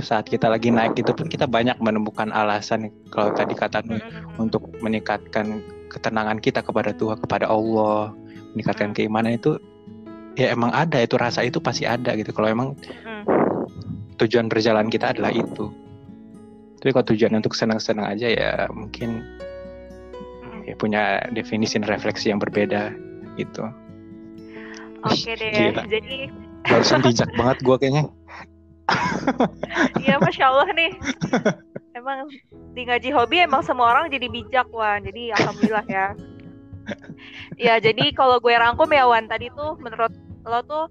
[0.03, 3.83] saat kita lagi naik itu pun kita banyak menemukan alasan kalau tadi kata
[4.39, 5.59] untuk meningkatkan
[5.91, 8.15] ketenangan kita kepada Tuhan kepada Allah
[8.59, 9.63] meningkatkan keimanan itu
[10.35, 12.35] ya emang ada itu rasa itu pasti ada gitu.
[12.35, 12.69] Kalau emang
[14.19, 15.71] tujuan perjalanan kita adalah itu.
[16.79, 19.23] Tapi kalau tujuan untuk senang-senang aja ya mungkin
[20.67, 22.91] ya punya definisi dan refleksi yang berbeda
[23.39, 23.67] gitu.
[25.07, 25.83] Oke deh Gila.
[25.87, 26.31] jadi
[26.67, 28.05] barusan bijak banget gue kayaknya.
[30.01, 30.93] Iya masya Allah nih.
[31.99, 32.31] Emang
[32.75, 35.03] di ngaji hobi emang semua orang jadi bijak Wan.
[35.03, 36.07] Jadi alhamdulillah ya
[37.61, 40.13] ya jadi kalau gue rangkum ya Wan tadi tuh menurut
[40.49, 40.85] lo tuh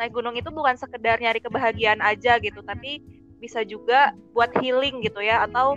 [0.00, 2.98] naik gunung itu bukan sekedar nyari kebahagiaan aja gitu tapi
[3.38, 5.76] bisa juga buat healing gitu ya atau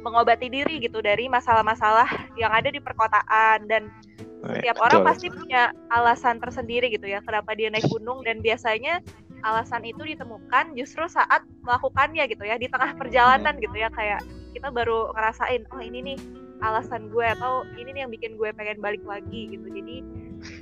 [0.00, 3.68] mengobati diri gitu dari masalah-masalah yang ada di perkotaan.
[3.68, 3.92] Dan
[4.40, 8.24] setiap orang pasti punya alasan tersendiri gitu ya kenapa dia naik gunung.
[8.24, 9.04] Dan biasanya
[9.40, 14.20] alasan itu ditemukan justru saat melakukannya gitu ya di tengah perjalanan gitu ya kayak
[14.52, 16.18] kita baru ngerasain oh ini nih
[16.60, 19.66] alasan gue atau ini nih yang bikin gue pengen balik lagi gitu.
[19.68, 20.04] Jadi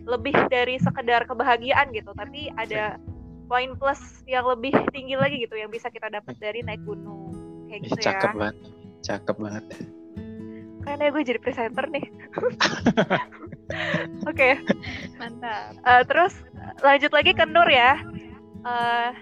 [0.07, 2.99] lebih dari sekedar kebahagiaan gitu tapi ada
[3.49, 7.33] poin plus yang lebih tinggi lagi gitu yang bisa kita dapat dari naik gunung.
[7.71, 8.05] Kayak gitu ya.
[8.13, 8.57] cakep banget.
[9.03, 9.65] Cakep banget.
[10.85, 12.07] Karena gue jadi presenter nih.
[14.29, 14.33] Oke.
[14.33, 14.53] Okay.
[15.21, 15.77] mantap.
[15.85, 16.33] Uh, terus
[16.81, 18.01] lanjut lagi ke Nur ya.
[18.65, 19.13] Uh,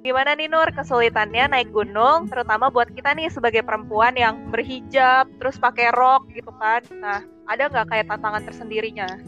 [0.00, 5.60] Gimana nih Nur kesulitannya naik gunung, terutama buat kita nih sebagai perempuan yang berhijab, terus
[5.60, 6.80] pakai rok gitu kan.
[6.96, 9.20] Nah, ada nggak kayak tantangan tersendirinya?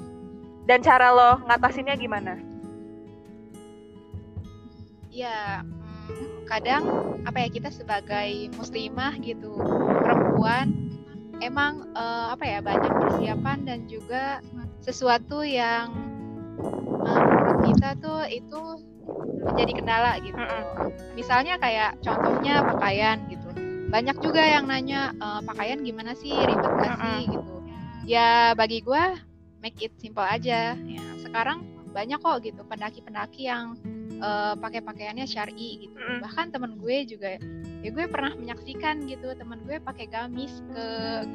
[0.64, 2.40] Dan cara lo ngatasinnya gimana?
[5.12, 5.60] Ya,
[6.48, 6.88] kadang
[7.28, 9.52] apa ya kita sebagai muslimah gitu,
[10.00, 10.72] perempuan
[11.44, 14.40] emang uh, apa ya banyak persiapan dan juga
[14.80, 15.92] sesuatu yang
[17.04, 18.91] uh, kita tuh itu
[19.42, 20.38] menjadi kendala gitu.
[21.18, 23.48] Misalnya kayak contohnya pakaian gitu.
[23.92, 27.54] Banyak juga yang nanya e, pakaian gimana sih ribet gak sih gitu.
[28.08, 29.04] Ya bagi gue
[29.62, 30.74] make it simple aja.
[30.74, 31.62] Ya, sekarang
[31.92, 33.76] banyak kok gitu pendaki-pendaki yang
[34.18, 35.94] uh, pakai pakaiannya syari gitu.
[36.24, 37.36] Bahkan temen gue juga
[37.82, 40.84] ya gue pernah menyaksikan gitu temen gue pakai gamis ke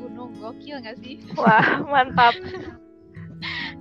[0.01, 1.21] gunung gokil gak sih?
[1.38, 2.34] Wah mantap.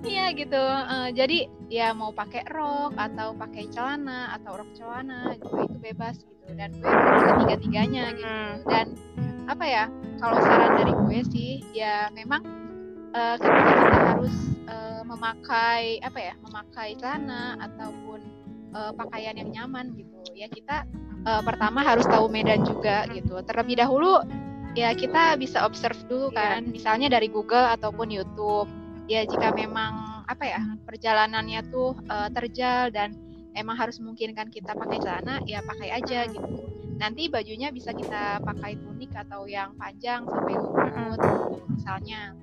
[0.05, 0.61] Iya gitu.
[0.61, 6.21] Uh, jadi ya mau pakai rok atau pakai celana atau rok celana gitu itu bebas
[6.21, 6.53] gitu.
[6.53, 6.85] Dan gue
[7.33, 8.37] ketiga-tiganya gitu.
[8.69, 8.93] Dan
[9.47, 9.83] apa ya
[10.19, 12.43] kalau saran dari gue sih ya memang
[13.15, 14.35] uh, ketika kita harus
[14.67, 18.19] uh, memakai apa ya memakai celana ataupun
[18.75, 20.83] uh, pakaian yang nyaman gitu ya kita
[21.23, 24.19] uh, pertama harus tahu medan juga gitu terlebih dahulu
[24.75, 26.59] ya kita bisa observe dulu iya.
[26.59, 28.69] kan misalnya dari Google ataupun YouTube
[29.07, 33.15] ya jika memang apa ya perjalanannya tuh uh, terjal dan
[33.55, 36.47] emang harus memungkinkan kita pakai celana ya pakai aja gitu.
[36.97, 42.35] Nanti bajunya bisa kita pakai tunik atau yang panjang sampai lutut misalnya.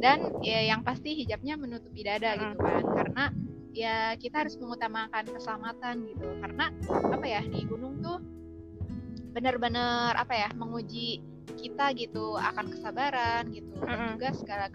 [0.00, 2.84] Dan ya yang pasti hijabnya menutupi dada gitu kan.
[2.84, 3.24] Karena
[3.70, 6.26] ya kita harus mengutamakan keselamatan gitu.
[6.40, 6.66] Karena
[7.12, 8.18] apa ya di gunung tuh
[9.30, 11.22] benar-benar apa ya menguji
[11.60, 14.66] kita gitu akan kesabaran gitu dan juga segala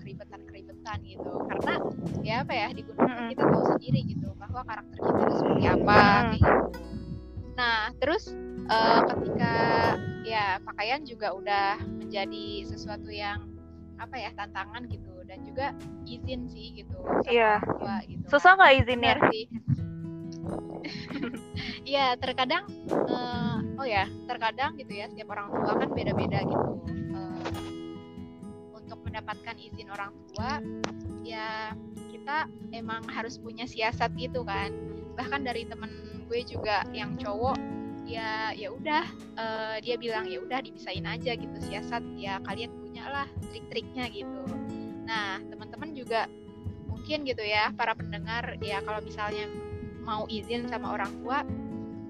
[0.85, 1.73] keribetan-keribetan gitu karena
[2.21, 3.29] ya apa ya di gunung mm -hmm.
[3.33, 6.29] kita tahu sendiri gitu bahwa karakter kita itu seperti apa mm -hmm.
[6.29, 6.61] kayak gitu
[7.55, 8.23] nah terus
[8.67, 9.53] uh, ketika
[10.27, 13.47] ya pakaian juga udah menjadi sesuatu yang
[13.95, 15.71] apa ya tantangan gitu dan juga
[16.03, 16.99] izin sih gitu
[17.31, 17.99] iya yeah.
[18.03, 19.45] gitu susah nggak izinnya sih
[21.85, 26.69] Iya, terkadang uh, oh ya, terkadang gitu ya, setiap orang tua kan beda-beda gitu.
[29.15, 30.59] Mendapatkan izin orang tua,
[31.23, 31.71] ya
[32.11, 34.75] kita emang harus punya siasat gitu kan.
[35.15, 37.55] Bahkan dari temen gue juga yang cowok,
[38.03, 39.07] ya ya udah,
[39.39, 42.03] uh, dia bilang ya udah dibisain aja gitu siasat.
[42.19, 44.43] Ya kalian punya lah trik-triknya gitu.
[45.07, 46.27] Nah, teman-teman juga
[46.91, 49.47] mungkin gitu ya, para pendengar ya kalau misalnya
[50.03, 51.47] mau izin sama orang tua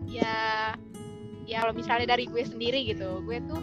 [0.10, 0.74] ya
[1.46, 3.62] ya kalau misalnya dari gue sendiri gitu gue tuh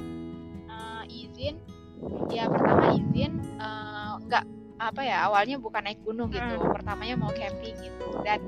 [0.71, 1.59] uh, izin
[2.33, 4.45] ya pertama izin uh, nggak
[4.83, 6.75] apa ya awalnya bukan naik gunung gitu hmm.
[6.75, 8.43] pertamanya mau camping gitu dan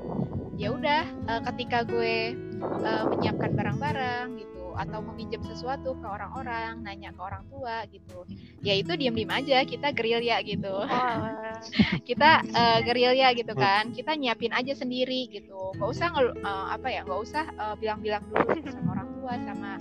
[0.55, 7.15] ya udah uh, ketika gue uh, menyiapkan barang-barang gitu atau meminjam sesuatu ke orang-orang, nanya
[7.15, 8.27] ke orang tua gitu.
[8.59, 10.83] Ya itu diam-diam aja kita gerilya gitu.
[10.83, 11.19] Oh.
[12.09, 13.95] kita uh, gerilya gitu kan.
[13.95, 15.71] Kita nyiapin aja sendiri gitu.
[15.79, 19.71] Gak usah uh, apa ya, gak usah uh, bilang-bilang dulu gitu sama orang tua sama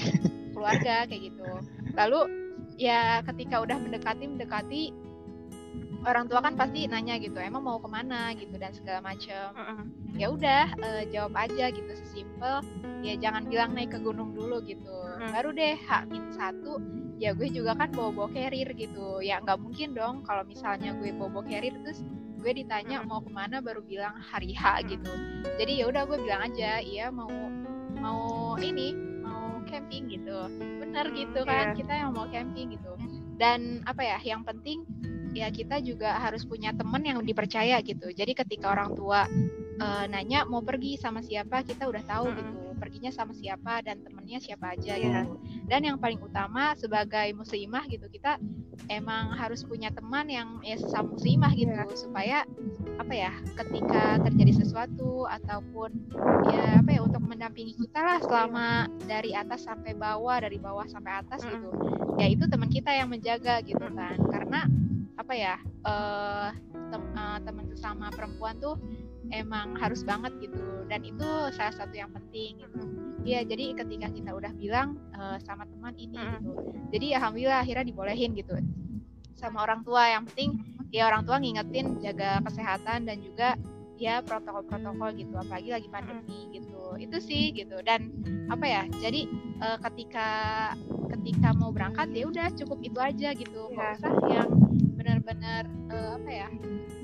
[0.54, 1.46] keluarga kayak gitu.
[1.98, 2.43] Lalu
[2.74, 4.82] ya ketika udah mendekati mendekati
[6.04, 8.36] orang tua kan pasti nanya gitu emang mau ke mana?
[8.36, 9.50] gitu dan segala macem.
[10.14, 12.60] Ya udah uh, jawab aja gitu sesimpel
[13.00, 14.92] ya jangan bilang naik ke gunung dulu gitu.
[14.92, 16.78] Uh baru deh hak min satu
[17.16, 19.24] ya gue juga kan bawa bawa carrier gitu.
[19.24, 22.04] Ya nggak mungkin dong kalau misalnya gue bawa bawa carrier terus
[22.44, 25.08] gue ditanya mau ke mana baru bilang hari H gitu.
[25.56, 27.32] Jadi ya udah gue bilang aja iya mau
[27.96, 29.13] mau ini
[29.74, 31.76] camping gitu bener gitu kan yeah.
[31.76, 32.94] kita yang mau camping gitu
[33.34, 34.86] dan apa ya yang penting
[35.34, 38.14] ya kita juga harus punya teman yang dipercaya gitu.
[38.14, 39.26] Jadi ketika orang tua
[39.82, 42.36] uh, nanya mau pergi sama siapa, kita udah tahu hmm.
[42.38, 42.50] gitu
[42.84, 45.24] perginya sama siapa dan temennya siapa aja ya.
[45.64, 48.36] Dan yang paling utama sebagai muslimah gitu kita
[48.92, 51.88] emang harus punya teman yang ya sesama muslimah gitu yeah.
[51.96, 52.38] supaya
[53.00, 55.90] apa ya ketika terjadi sesuatu ataupun
[56.52, 61.24] ya apa ya untuk mendampingi kita lah selama dari atas sampai bawah dari bawah sampai
[61.24, 61.50] atas hmm.
[61.50, 61.68] gitu
[62.20, 64.60] ya itu teman kita yang menjaga gitu kan karena
[65.14, 65.54] apa ya
[65.88, 66.52] uh,
[66.92, 68.76] tem uh, teman sesama perempuan tuh
[69.34, 74.30] emang harus banget gitu dan itu salah satu yang penting gitu Iya, jadi ketika kita
[74.36, 76.52] udah bilang uh, sama teman ini gitu,
[76.92, 78.60] jadi alhamdulillah akhirnya dibolehin gitu
[79.32, 80.12] sama orang tua.
[80.12, 80.50] Yang penting
[80.92, 83.56] ya orang tua ngingetin jaga kesehatan dan juga
[83.96, 87.00] ya protokol-protokol gitu, apalagi lagi pandemi gitu.
[87.00, 87.80] Itu sih gitu.
[87.80, 88.12] Dan
[88.52, 88.82] apa ya?
[89.00, 89.24] Jadi
[89.64, 90.28] uh, ketika
[91.16, 93.96] ketika mau berangkat ya udah cukup itu aja gitu, nggak yeah.
[94.04, 94.48] usah yang
[95.04, 96.48] benar-benar uh, apa ya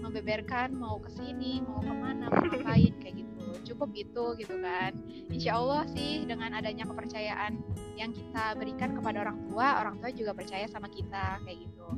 [0.01, 3.45] membeberkan mau ke sini mau ke mana mau ngapain kayak gitu.
[3.77, 4.97] Cukup itu gitu kan.
[5.29, 7.61] Insya Allah sih dengan adanya kepercayaan
[8.01, 11.89] yang kita berikan kepada orang tua orang tua juga percaya sama kita kayak gitu.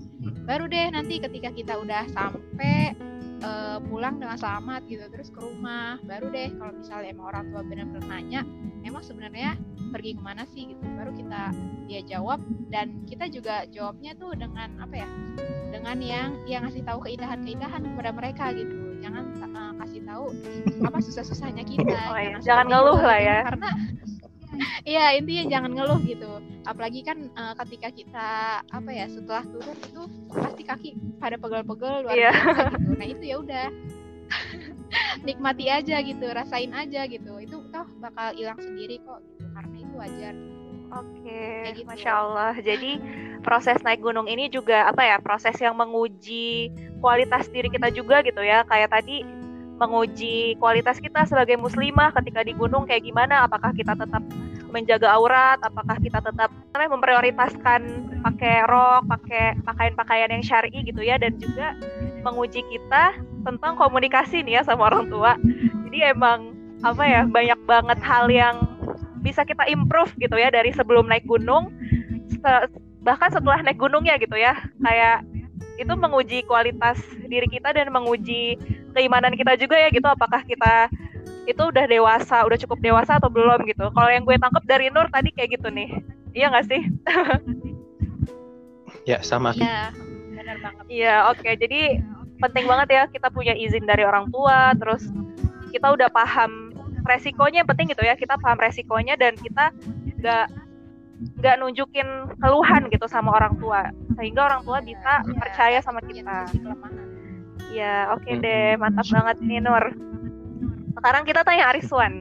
[0.42, 2.98] Baru deh nanti ketika kita udah sampai
[3.46, 7.62] uh, pulang dengan selamat gitu terus ke rumah baru deh kalau misalnya emang orang tua
[7.62, 8.42] benar-benar nanya
[8.92, 9.56] emang sebenarnya
[9.88, 11.42] pergi ke mana sih gitu baru kita
[11.88, 15.08] dia jawab dan kita juga jawabnya tuh dengan apa ya
[15.72, 20.24] dengan yang yang ngasih tahu keindahan-keindahan kepada mereka gitu jangan uh, kasih tahu
[20.84, 22.36] apa susah-susahnya kita oh, iya.
[22.44, 23.70] jangan ngeluh lah ya karena
[24.84, 26.28] Iya intinya jangan ngeluh gitu.
[26.68, 28.28] Apalagi kan uh, ketika kita
[28.60, 32.36] apa ya setelah turun itu pasti kaki pada pegel-pegel luar yeah.
[32.36, 32.92] biasa gitu.
[33.00, 33.66] Nah itu ya udah
[35.26, 37.32] nikmati aja gitu, rasain aja gitu.
[37.40, 39.44] Itu toh bakal hilang sendiri kok gitu.
[39.50, 40.34] Karena itu wajar.
[40.38, 40.60] Gitu.
[40.92, 41.88] Oke, okay, gitu.
[41.88, 42.52] masya Allah.
[42.60, 42.90] Jadi
[43.42, 45.16] proses naik gunung ini juga apa ya?
[45.18, 46.70] Proses yang menguji
[47.02, 48.62] kualitas diri kita juga gitu ya.
[48.68, 49.26] Kayak tadi
[49.82, 53.48] menguji kualitas kita sebagai muslimah ketika di gunung kayak gimana?
[53.48, 54.22] Apakah kita tetap
[54.72, 61.36] menjaga aurat apakah kita tetap memprioritaskan pakai rok pakai pakaian-pakaian yang syari gitu ya dan
[61.36, 61.76] juga
[62.24, 65.36] menguji kita tentang komunikasi nih ya sama orang tua
[65.92, 68.66] jadi emang apa ya banyak banget hal yang
[69.22, 71.70] bisa kita improve gitu ya dari sebelum naik gunung
[73.02, 74.58] bahkan setelah naik gunungnya gitu ya.
[74.82, 75.26] Kayak
[75.78, 78.58] itu menguji kualitas diri kita dan menguji
[78.94, 80.92] keimanan kita juga ya gitu apakah kita
[81.42, 83.90] itu udah dewasa udah cukup dewasa atau belum gitu.
[83.90, 85.90] Kalau yang gue tangkap dari Nur tadi kayak gitu nih.
[86.32, 86.82] Iya nggak sih?
[89.02, 89.50] Ya sama.
[89.58, 89.90] Iya
[90.30, 90.84] benar banget.
[90.86, 91.42] Iya oke.
[91.42, 91.58] Okay.
[91.58, 91.98] jadi
[92.38, 95.10] penting banget ya kita punya izin dari orang tua terus
[95.74, 96.61] kita udah paham
[97.04, 98.14] resikonya yang penting gitu ya.
[98.14, 99.70] Kita paham resikonya dan kita
[100.22, 100.46] nggak
[101.38, 102.08] nggak nunjukin
[102.42, 103.90] keluhan gitu sama orang tua.
[104.18, 106.48] Sehingga orang tua bisa ya, percaya sama kita.
[107.72, 108.78] ya oke okay deh.
[108.78, 109.84] Mantap banget nih Nur.
[110.98, 112.12] Sekarang kita tanya Ariswan.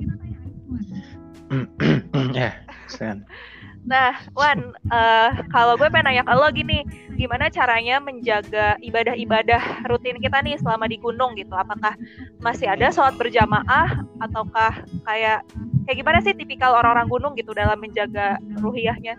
[2.32, 2.64] Ya
[3.82, 6.86] Nah, Wan, uh, kalau gue pengen nanya ke lo gini,
[7.18, 11.54] gimana caranya menjaga ibadah-ibadah rutin kita nih selama di gunung gitu?
[11.58, 11.98] Apakah
[12.46, 15.42] masih ada sholat berjamaah ataukah kayak
[15.90, 19.18] kayak gimana sih tipikal orang-orang gunung gitu dalam menjaga ruhiyahnya?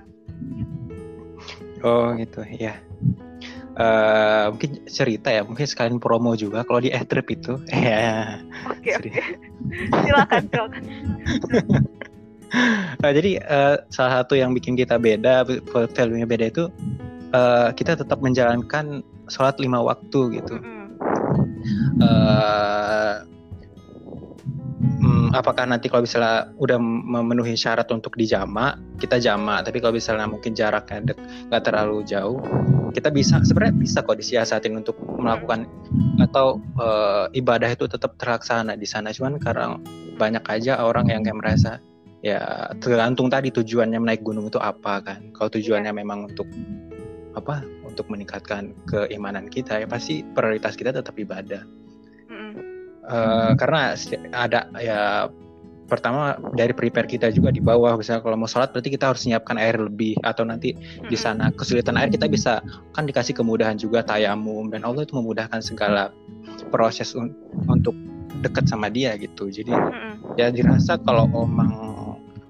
[1.82, 2.78] Oh gitu, ya.
[3.72, 7.58] Uh, mungkin cerita ya, mungkin sekalian promo juga kalau di trip itu.
[7.74, 8.38] Ya.
[8.70, 9.10] Oke, oke.
[10.06, 10.82] Silakan, silakan.
[13.00, 15.44] nah, jadi uh, salah satu yang bikin kita beda,
[15.96, 16.64] value-nya beda itu
[17.32, 19.00] uh, kita tetap menjalankan
[19.32, 20.60] sholat lima waktu gitu.
[22.02, 23.22] Uh,
[24.82, 29.64] hmm, apakah nanti kalau misalnya udah memenuhi syarat untuk dijama, kita jama.
[29.64, 31.16] Tapi kalau misalnya mungkin jaraknya
[31.48, 32.42] nggak terlalu jauh,
[32.92, 35.64] kita bisa sebenarnya bisa kok disiasatin untuk melakukan
[36.20, 39.14] atau uh, ibadah itu tetap terlaksana di sana.
[39.14, 39.78] Cuman karena
[40.20, 41.80] banyak aja orang yang kayak merasa
[42.22, 46.00] ya tergantung tadi tujuannya menaik gunung itu apa kan kalau tujuannya yeah.
[46.00, 46.46] memang untuk
[47.34, 51.66] apa untuk meningkatkan keimanan kita ya pasti prioritas kita tetap ibadah
[52.30, 52.54] mm.
[53.10, 53.98] uh, karena
[54.30, 55.26] ada ya
[55.90, 59.58] pertama dari prepare kita juga di bawah misalnya kalau mau sholat berarti kita harus menyiapkan
[59.60, 61.10] air lebih atau nanti mm.
[61.10, 62.62] di sana kesulitan air kita bisa
[62.94, 66.14] kan dikasih kemudahan juga tayamum dan Allah itu memudahkan segala
[66.70, 67.34] proses un
[67.66, 67.98] untuk
[68.46, 70.38] dekat sama dia gitu jadi mm.
[70.38, 71.91] ya dirasa kalau omang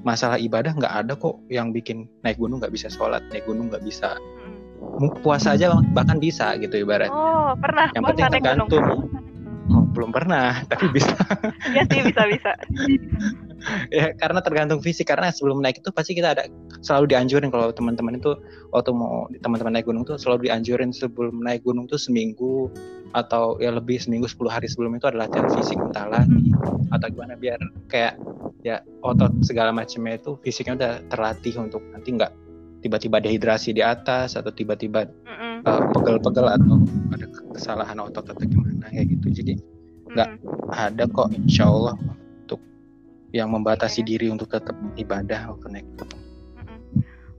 [0.02, 3.82] masalah ibadah nggak ada kok yang bikin naik gunung nggak bisa sholat naik gunung nggak
[3.86, 5.22] bisa hmm.
[5.22, 7.86] puasa aja bahkan bisa gitu ibarat oh pernah.
[7.94, 8.86] Yang penting tergantung.
[9.72, 11.14] Oh, belum pernah tapi bisa.
[11.72, 12.50] Ya sih bisa bisa
[13.94, 15.10] ya karena tergantung fisik.
[15.10, 16.44] Karena sebelum naik itu pasti kita ada
[16.82, 18.34] selalu dianjurin kalau teman-teman itu
[18.74, 22.72] waktu mau teman-teman naik gunung tuh selalu dianjurin sebelum naik gunung tuh seminggu
[23.12, 26.48] atau ya lebih seminggu 10 hari sebelum itu ada latihan fisik entah lagi
[26.96, 27.60] atau gimana biar
[27.92, 28.16] kayak
[28.64, 32.32] ya otot segala macamnya itu fisiknya udah terlatih untuk nanti nggak
[32.80, 36.76] tiba-tiba dehidrasi di atas atau tiba-tiba mm uh, pegel-pegel atau
[37.14, 39.26] ada kesalahan otot atau gimana kayak gitu.
[39.42, 39.52] Jadi
[40.12, 40.74] nggak mm.
[40.74, 41.94] ada kok insya Allah
[43.32, 45.88] yang membatasi diri untuk tetap ibadah naik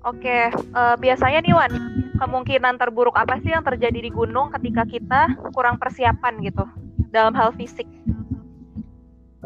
[0.04, 1.72] Oke, uh, biasanya nih Wan,
[2.20, 6.68] kemungkinan terburuk apa sih yang terjadi di gunung ketika kita kurang persiapan gitu
[7.08, 7.88] dalam hal fisik?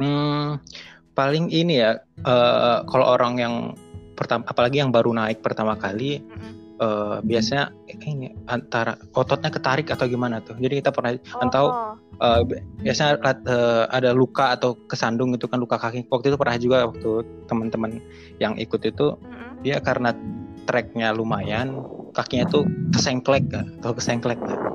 [0.01, 0.57] Hmm,
[1.13, 3.55] paling ini ya uh, kalau orang yang
[4.17, 6.53] pertama apalagi yang baru naik pertama kali mm-hmm.
[6.81, 7.73] Uh, biasanya
[8.05, 10.57] ini antara ototnya ketarik atau gimana tuh?
[10.57, 11.41] Jadi kita pernah oh.
[11.43, 11.65] atau
[12.21, 12.41] uh,
[12.81, 16.07] biasanya uh, ada luka atau kesandung itu kan luka kaki.
[16.09, 18.01] Waktu itu pernah juga waktu teman-teman
[18.37, 19.65] yang ikut itu mm-hmm.
[19.65, 20.13] dia karena
[20.67, 21.79] treknya lumayan
[22.11, 24.67] kakinya tuh kesengklek kan atau kesengklek kan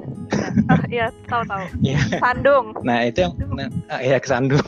[0.89, 1.99] iya tahu tahu iya.
[2.21, 2.77] Sandung.
[2.85, 3.69] Nah itu yang nah,
[4.01, 4.65] ya kesandung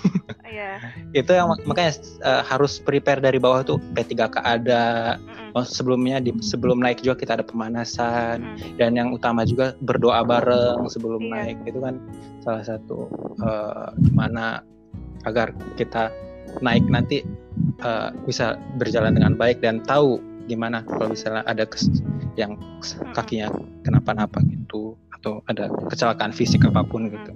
[0.55, 0.79] Iya.
[1.19, 4.85] itu yang makanya uh, harus prepare dari bawah tuh P3K ada
[5.19, 5.67] mm -mm.
[5.67, 8.79] sebelumnya di sebelum naik juga kita ada pemanasan mm.
[8.79, 11.33] dan yang utama juga berdoa bareng sebelum yeah.
[11.51, 11.99] naik itu kan
[12.47, 13.11] salah satu
[13.43, 14.63] uh, gimana
[15.27, 16.15] agar kita
[16.63, 17.27] naik nanti
[17.83, 21.89] uh, bisa berjalan dengan baik dan tahu gimana kalau misalnya ada kes
[22.37, 22.55] yang
[23.17, 23.49] kakinya
[23.83, 27.33] kenapa-napa gitu atau ada kecelakaan fisik apa pun gitu.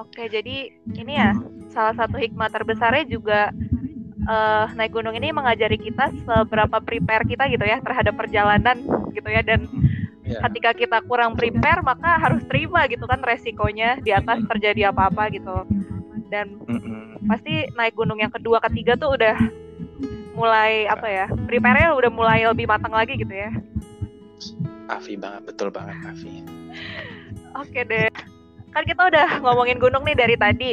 [0.00, 1.36] Oke, jadi ini ya
[1.68, 3.52] salah satu hikmah terbesarnya juga
[4.24, 8.80] uh, naik gunung ini mengajari kita seberapa prepare kita gitu ya terhadap perjalanan
[9.12, 9.68] gitu ya dan
[10.24, 10.40] yeah.
[10.48, 15.68] ketika kita kurang prepare maka harus terima gitu kan resikonya di atas terjadi apa-apa gitu.
[16.32, 17.28] Dan mm-hmm.
[17.28, 19.36] pasti naik gunung yang kedua ketiga tuh udah
[20.32, 21.26] mulai apa ya?
[21.44, 23.52] Prepare-nya udah mulai lebih matang lagi gitu ya.
[24.88, 26.40] Afi banget, betul banget Afi.
[27.58, 28.08] Oke deh.
[28.70, 30.72] Kan kita udah ngomongin gunung nih dari tadi.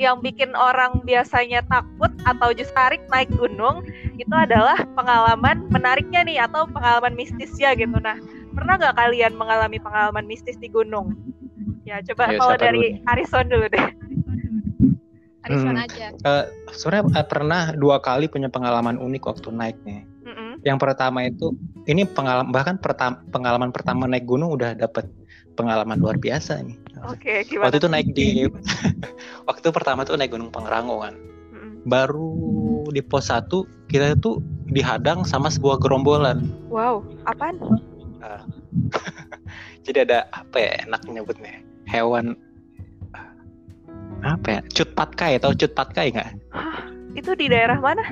[0.00, 3.84] Yang bikin orang biasanya takut atau justru tarik naik gunung
[4.16, 8.00] itu adalah pengalaman menariknya nih atau pengalaman mistisnya gitu.
[8.00, 8.16] Nah,
[8.56, 11.14] pernah nggak kalian mengalami pengalaman mistis di gunung?
[11.84, 13.86] Ya, coba Ya, kalau siapa dari dulu Arison dulu deh.
[15.40, 15.84] Arison Hmm.
[15.84, 16.06] aja.
[16.12, 20.04] Eh, sebenarnya eh, pernah dua kali punya pengalaman unik waktu naik nih.
[20.24, 20.50] Mm-mm.
[20.64, 21.56] Yang pertama itu
[21.88, 25.08] ini pengalaman bahkan pertama, pengalaman pertama naik gunung udah dapet
[25.54, 26.76] pengalaman luar biasa nih.
[27.08, 27.70] Oke, gimana?
[27.70, 28.28] Waktu itu naik di
[29.48, 31.16] waktu pertama tuh naik Gunung Pangrango kan.
[31.54, 31.88] Mm-mm.
[31.88, 33.48] Baru di pos 1
[33.88, 36.52] kita tuh dihadang sama sebuah gerombolan.
[36.68, 37.56] Wow, apaan?
[39.86, 41.64] Jadi ada apa ya enak nyebutnya?
[41.88, 42.36] Hewan
[44.20, 44.60] apa ya?
[44.76, 46.30] Cut patkai atau cut patkai nggak?
[47.16, 48.04] Itu di daerah mana?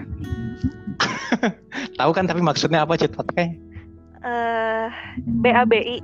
[2.00, 3.68] Tahu kan tapi maksudnya apa cut patkai?
[4.18, 4.88] Eh,
[5.44, 6.00] BABI.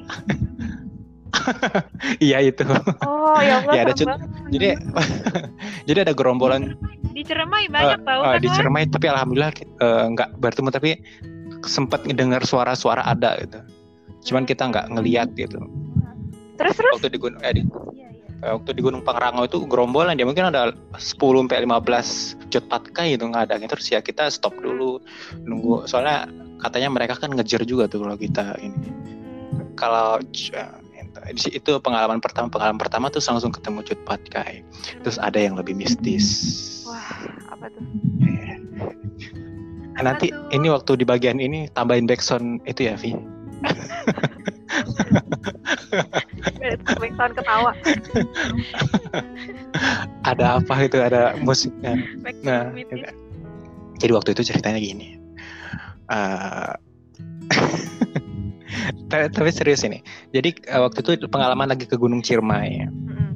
[2.27, 2.65] Iya itu.
[3.05, 4.21] Oh, ya Allah, Ya, ada cut-.
[4.51, 4.69] Jadi
[5.89, 6.77] jadi ada gerombolan
[7.15, 8.39] Di Ceremai banyak tahu eh, kan?
[8.43, 8.49] di?
[8.51, 10.91] Cermai tapi alhamdulillah eh, nggak bertemu tapi
[11.65, 13.59] sempat ngedengar suara-suara ada gitu.
[14.31, 15.63] Cuman kita nggak ngeliat gitu.
[16.59, 16.93] Terus terus?
[16.99, 18.47] Waktu di gunung eh, di- Iya, iya.
[18.47, 23.15] eh, waktu di Gunung Pangrango itu gerombolan dia mungkin ada 10 sampai 15 cut patkai
[23.15, 24.99] itu ngadangin terus ya kita stop dulu
[25.47, 26.27] nunggu soalnya
[26.63, 28.91] katanya mereka kan ngejar juga tuh kalau kita ini.
[29.75, 30.19] Kalau
[30.55, 30.71] eh,
[31.31, 34.67] itu- itu pengalaman pertama pengalaman pertama tuh langsung ketemu cut patkai.
[35.03, 36.27] Terus ada yang lebih mistis.
[36.87, 37.09] Wah,
[37.51, 37.85] apa tuh?
[39.95, 40.51] Nah, nanti tuh?
[40.51, 43.15] ini waktu di bagian ini tambahin backsound itu ya Vi.
[46.99, 47.73] Backsound ketawa.
[50.27, 51.95] Ada apa itu ada musiknya.
[52.43, 52.75] Nah,
[54.03, 55.23] jadi waktu itu ceritanya gini.
[56.11, 56.73] Eh,
[59.09, 60.01] tapi, serius ini.
[60.31, 62.87] Jadi eh, waktu itu pengalaman lagi ke Gunung Ciremai.
[62.87, 63.31] Mm-mm.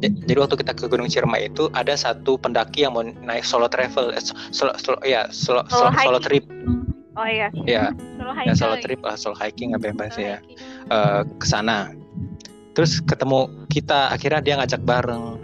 [0.00, 3.68] Ja- Jadi waktu kita ke Gunung Ciremai itu ada satu pendaki yang mau naik solo
[3.68, 6.44] travel, eh, solo, solo, ya solo, Solo solo, solo trip,
[7.16, 7.48] Oh iya.
[7.64, 8.56] ya, Solo ya hiking.
[8.56, 10.38] solo trip, ah, solo hiking apa yang bahasa Solo ya,
[10.90, 11.78] eh, ke sana.
[12.76, 15.40] Terus ketemu kita, akhirnya dia ngajak bareng.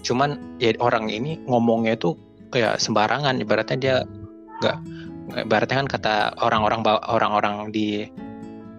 [0.00, 2.16] Cuman ya orang ini ngomongnya itu
[2.52, 3.96] kayak sembarangan, ibaratnya dia
[4.60, 4.76] nggak,
[5.32, 6.14] ibaratnya kan kata
[6.44, 8.04] orang-orang ba- orang-orang di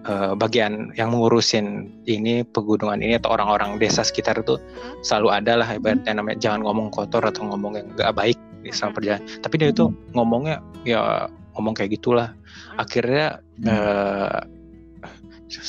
[0.06, 4.54] eh, bagian yang mengurusin ini pegunungan ini atau orang-orang desa sekitar itu
[5.02, 8.94] selalu ada lah ibaratnya namanya jangan ngomong kotor atau ngomong yang nggak baik di sama
[8.94, 9.26] perjalanan.
[9.42, 11.26] Tapi dia itu ngomongnya ya
[11.58, 12.30] ngomong kayak gitulah.
[12.78, 14.38] Akhirnya eh,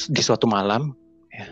[0.10, 0.94] di suatu malam
[1.34, 1.46] ya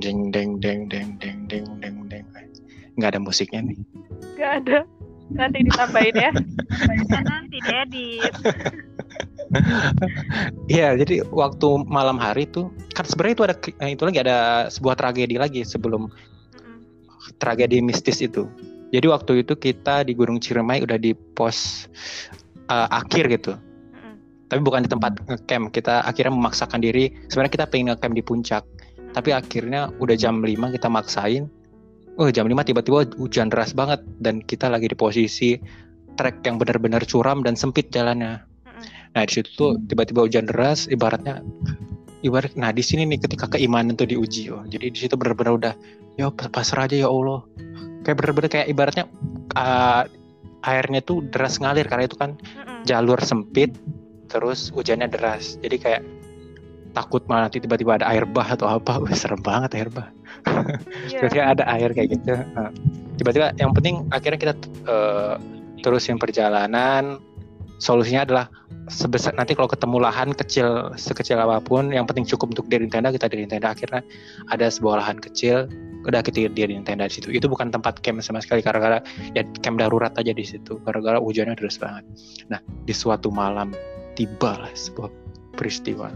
[0.00, 2.24] deng deng deng deng deng deng deng deng
[3.00, 3.78] nggak ada musiknya nih.
[4.36, 4.78] Gak ada.
[5.34, 6.30] Nanti ditambahin ya.
[7.10, 8.32] Kan nanti diedit.
[10.70, 14.38] Iya, jadi waktu malam hari tuh kan sebenarnya itu ada eh, itu lagi ada
[14.70, 16.78] sebuah tragedi lagi sebelum Mm-mm.
[17.42, 18.46] tragedi mistis itu.
[18.94, 21.90] Jadi waktu itu kita di Gunung Ciremai udah di pos
[22.70, 23.58] eh, akhir gitu.
[24.50, 25.70] Tapi bukan di tempat ngecamp.
[25.70, 27.14] Kita akhirnya memaksakan diri.
[27.30, 28.62] Sebenarnya kita pengen ngecamp di puncak.
[29.14, 31.46] Tapi akhirnya udah jam 5 kita maksain.
[32.18, 35.56] Oh, jam 5 tiba-tiba hujan deras banget dan kita lagi di posisi
[36.18, 38.42] trek yang benar-benar curam dan sempit jalannya.
[39.10, 41.42] Nah, di situ tuh tiba-tiba hujan deras ibaratnya
[42.20, 44.62] ibarat nah di sini nih ketika keimanan tuh diuji oh.
[44.68, 45.74] Jadi di situ benar-benar udah
[46.20, 47.44] ya pasrah aja ya Allah.
[48.04, 49.04] Kayak benar-benar kayak ibaratnya
[49.56, 50.04] uh,
[50.64, 52.36] airnya tuh deras ngalir karena itu kan
[52.84, 53.72] jalur sempit
[54.28, 55.56] terus hujannya deras.
[55.64, 56.02] Jadi kayak
[56.90, 58.98] takut malah nanti tiba-tiba ada air bah atau apa.
[59.02, 60.08] Wih, serem banget air bah.
[61.06, 62.34] Tiba-tiba ada air kayak gitu.
[63.20, 64.54] Tiba-tiba yang penting akhirnya kita
[64.88, 65.34] eh,
[65.82, 67.18] terusin perjalanan.
[67.80, 68.46] Solusinya adalah
[68.92, 73.08] sebesar nanti kalau ketemu lahan kecil sekecil apa pun, yang penting cukup untuk diri tenda
[73.08, 73.72] kita diri tenda.
[73.72, 74.04] Akhirnya
[74.52, 75.64] ada sebuah lahan kecil,
[76.04, 77.32] udah kita diri tenda di situ.
[77.32, 79.00] Itu bukan tempat camp sama sekali karena
[79.32, 80.76] ya camp darurat aja di situ.
[80.84, 82.04] Gara-gara hujannya deras banget.
[82.52, 83.72] Nah di suatu malam
[84.12, 85.08] tibalah sebuah
[85.56, 86.12] peristiwa.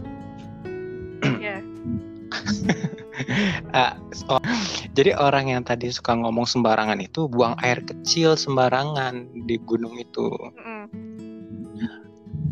[3.71, 3.95] Ah,
[4.27, 4.43] oh,
[4.91, 10.31] jadi orang yang tadi suka ngomong sembarangan itu buang air kecil sembarangan di gunung itu.
[10.59, 10.91] Mm-mm.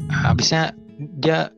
[0.08, 0.72] Habisnya
[1.20, 1.52] dia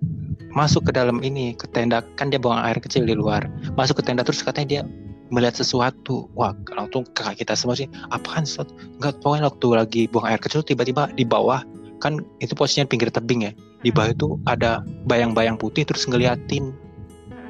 [0.56, 3.46] masuk ke dalam ini ke tenda kan dia buang air kecil di luar.
[3.78, 4.82] Masuk ke tenda terus katanya dia
[5.30, 6.30] melihat sesuatu.
[6.38, 7.90] Wah, langsung kakak kita semua sih.
[8.14, 8.74] Apaan sesuatu?
[8.98, 11.62] Enggak, pokoknya waktu lagi buang air kecil tiba-tiba di bawah
[12.04, 13.52] kan itu posisinya pinggir tebing ya.
[13.82, 16.74] Di bawah itu ada bayang-bayang putih terus ngeliatin.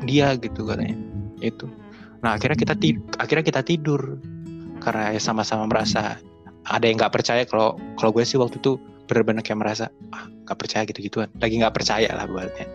[0.03, 0.97] Dia gitu katanya.
[1.39, 1.71] Itu.
[2.19, 2.73] Nah akhirnya kita
[3.21, 4.19] akhirnya kita tidur.
[4.83, 6.19] Karena ya sama-sama merasa
[6.67, 8.75] ada yang nggak percaya kalau kalau gue sih waktu itu
[9.05, 11.31] benar-benar kayak merasa ah nggak percaya gitu-gituan.
[11.39, 12.67] Lagi nggak percaya lah buatnya.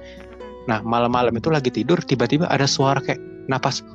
[0.66, 3.82] Nah malam-malam itu lagi tidur tiba-tiba ada suara kayak napas.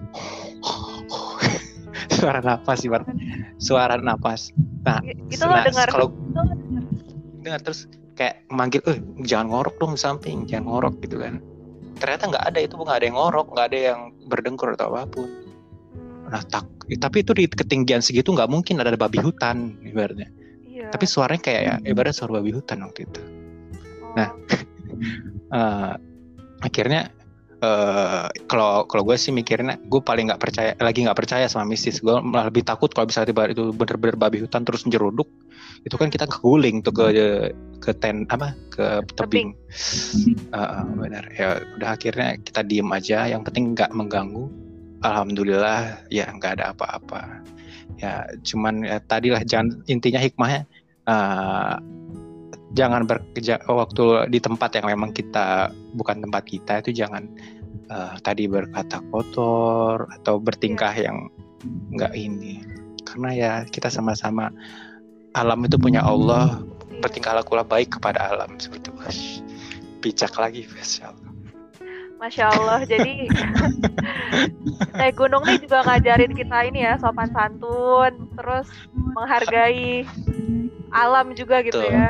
[2.06, 2.88] Suara napas sih
[3.60, 4.54] suara napas.
[4.86, 5.90] Nah itu lo dengar?
[5.90, 6.08] kalau
[7.44, 8.98] dengar terus kayak manggil eh
[9.28, 11.44] jangan ngorok dong samping jangan ngorok gitu kan
[11.98, 15.30] ternyata nggak ada itu nggak ada yang ngorok nggak ada yang berdengkur atau apa pun
[16.30, 16.66] nah tak
[17.00, 20.30] tapi itu di ketinggian segitu nggak mungkin ada babi hutan ibaratnya
[20.66, 20.90] iya.
[20.90, 23.22] tapi suaranya kayak ya ibarat suara babi hutan waktu itu
[24.18, 24.36] nah, oh.
[25.54, 25.94] nah uh,
[26.66, 27.14] akhirnya
[27.66, 31.98] uh, kalau kalau gue sih mikirnya gue paling nggak percaya lagi nggak percaya sama mistis.
[31.98, 35.26] Gue malah lebih takut kalau bisa tiba itu bener-bener babi hutan terus jeruduk
[35.86, 37.06] itu kan kita keguling tuh ke
[37.78, 39.54] ke ten apa ke tebing,
[40.56, 41.28] Uh, benar.
[41.36, 43.30] Ya udah akhirnya kita diem aja.
[43.30, 44.50] Yang penting nggak mengganggu.
[45.06, 47.46] Alhamdulillah ya nggak ada apa-apa.
[48.02, 50.66] Ya cuman ya tadilah jangan intinya hikmahnya
[51.06, 51.78] uh,
[52.76, 57.30] jangan bekerja waktu di tempat yang memang kita bukan tempat kita itu jangan
[57.90, 61.12] uh, tadi berkata kotor atau bertingkah yeah.
[61.12, 61.18] yang
[61.96, 62.62] nggak ini
[63.06, 64.52] karena ya kita sama-sama
[65.34, 66.62] alam itu punya Allah
[67.02, 68.92] bertingkah lakulah baik kepada alam seperti itu
[70.02, 71.32] bijak lagi Masya Allah
[72.16, 73.28] Masya Allah jadi
[75.00, 80.08] naik gunung nih juga ngajarin kita ini ya sopan santun terus menghargai
[80.96, 81.92] alam juga gitu Betul.
[81.92, 82.10] ya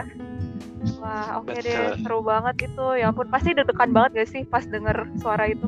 [1.01, 2.87] Wah, oke okay deh, seru banget itu.
[2.97, 5.65] Ya ampun, pasti deg-degan banget gak sih pas denger suara itu?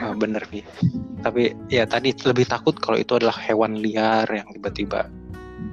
[0.00, 0.64] Oh, bener, sih
[1.20, 5.10] Tapi ya tadi lebih takut kalau itu adalah hewan liar yang tiba-tiba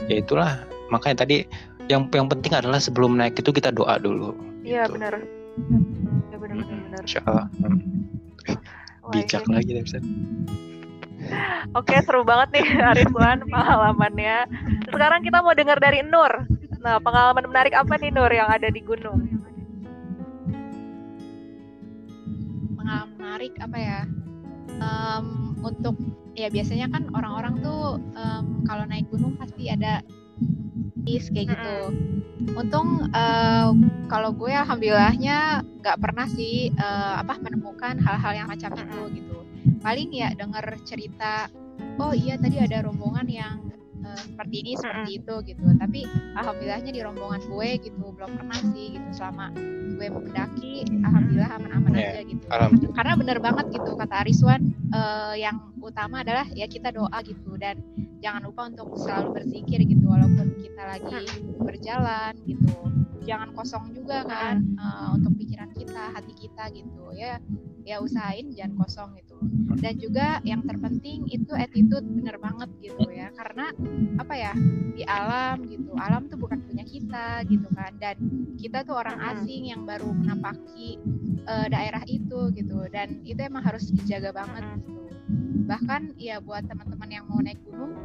[0.07, 0.51] ya itulah
[0.93, 1.43] makanya tadi
[1.87, 4.99] yang yang penting adalah sebelum naik itu kita doa dulu iya gitu.
[4.99, 5.13] benar
[6.31, 7.47] ya benar benar benar Insya Allah
[9.11, 9.99] bijak Wah, lagi bisa
[11.75, 14.47] Oke seru banget nih Arizwan pengalamannya.
[14.87, 16.47] Sekarang kita mau dengar dari Nur.
[16.81, 19.25] Nah pengalaman menarik apa nih Nur yang ada di gunung?
[22.77, 23.99] Pengalaman menarik apa ya?
[24.77, 25.97] Um, untuk
[26.37, 30.05] ya biasanya kan orang-orang tuh um, kalau naik gunung pasti ada
[31.07, 31.77] is kayak gitu.
[32.53, 33.73] Untung uh,
[34.11, 39.37] kalau gue alhamdulillahnya nggak pernah sih uh, apa menemukan hal-hal yang macam itu gitu.
[39.81, 41.47] Paling ya dengar cerita,
[41.99, 43.66] oh iya tadi ada rombongan yang
[44.07, 45.65] uh, seperti ini seperti itu gitu.
[45.75, 45.99] Tapi
[46.39, 49.09] alhamdulillahnya di rombongan gue gitu belum pernah sih gitu.
[49.11, 49.51] Selama
[49.97, 52.13] gue mendaki alhamdulillah aman-aman yeah.
[52.15, 52.45] aja gitu.
[52.93, 54.61] karena bener banget gitu kata Ariswan
[54.93, 57.59] uh, yang utama adalah ya kita doa gitu.
[57.59, 57.83] Dan
[58.23, 60.05] jangan lupa untuk selalu berzikir gitu.
[60.07, 61.27] Walaupun kita lagi
[61.59, 62.75] berjalan gitu.
[63.27, 67.11] Jangan kosong juga kan uh, untuk pikiran kita hati kita gitu.
[67.11, 67.43] Ya
[67.87, 69.39] ya usahain jangan kosong gitu.
[69.79, 73.31] Dan juga yang terpenting itu attitude bener banget gitu ya.
[73.31, 73.71] Karena
[74.19, 74.51] apa ya
[74.91, 77.95] di alam gitu alam tuh bukan punya kita gitu kan.
[77.95, 78.19] Dan
[78.59, 80.99] kita tuh orang asing yang baru menapaki
[81.47, 82.83] uh, daerah itu gitu.
[82.91, 85.07] Dan itu emang harus dijaga banget gitu.
[85.63, 87.95] Bahkan ya buat teman-teman yang mau naik gunung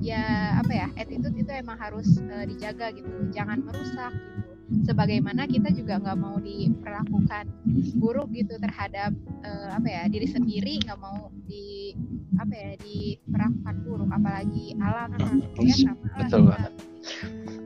[0.00, 3.32] ya apa ya attitude itu emang harus uh, dijaga gitu.
[3.32, 7.50] Jangan merusak gitu sebagaimana kita juga nggak mau diperlakukan
[7.98, 9.10] buruk gitu terhadap
[9.42, 11.94] uh, apa ya diri sendiri nggak mau di
[12.38, 16.72] apa ya diperlakukan buruk apalagi alam gitu ya sama betul banget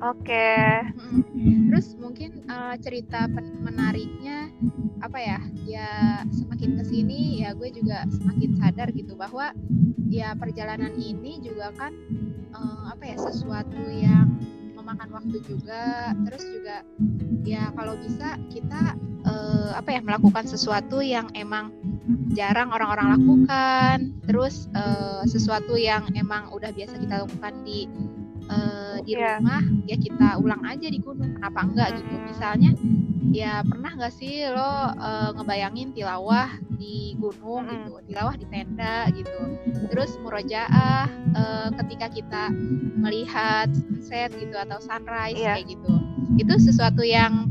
[0.03, 0.59] Oke.
[1.71, 3.27] Terus mungkin uh, cerita
[3.63, 4.53] menariknya
[5.01, 5.39] apa ya?
[5.65, 5.91] Ya
[6.29, 9.51] semakin ke sini ya gue juga semakin sadar gitu bahwa
[10.11, 11.93] ya perjalanan ini juga kan
[12.55, 14.39] uh, apa ya sesuatu yang
[14.85, 16.13] memakan waktu juga.
[16.29, 16.77] Terus juga
[17.49, 18.93] ya kalau bisa kita
[19.25, 21.73] uh, apa ya melakukan sesuatu yang emang
[22.37, 23.97] jarang orang-orang lakukan.
[24.29, 27.89] Terus uh, sesuatu yang emang udah biasa kita lakukan di
[28.49, 29.39] uh, di yeah.
[29.39, 32.71] rumah ya kita ulang aja di gunung kenapa enggak gitu misalnya
[33.35, 34.63] ya pernah nggak sih lo
[34.95, 37.83] uh, ngebayangin tilawah di gunung mm -hmm.
[37.89, 39.41] gitu tilawah di tenda gitu
[39.91, 42.43] terus murojaah uh, ketika kita
[42.95, 45.59] melihat sunset gitu atau sunrise yeah.
[45.59, 45.93] kayak gitu
[46.39, 47.51] itu sesuatu yang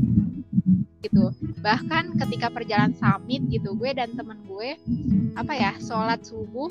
[1.04, 1.32] gitu
[1.64, 4.76] bahkan ketika perjalanan summit gitu gue dan temen gue
[5.32, 6.68] apa ya sholat subuh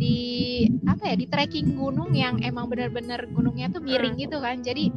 [0.00, 4.64] di apa ya di trekking gunung yang emang bener-bener gunungnya tuh miring gitu kan.
[4.64, 4.88] Jadi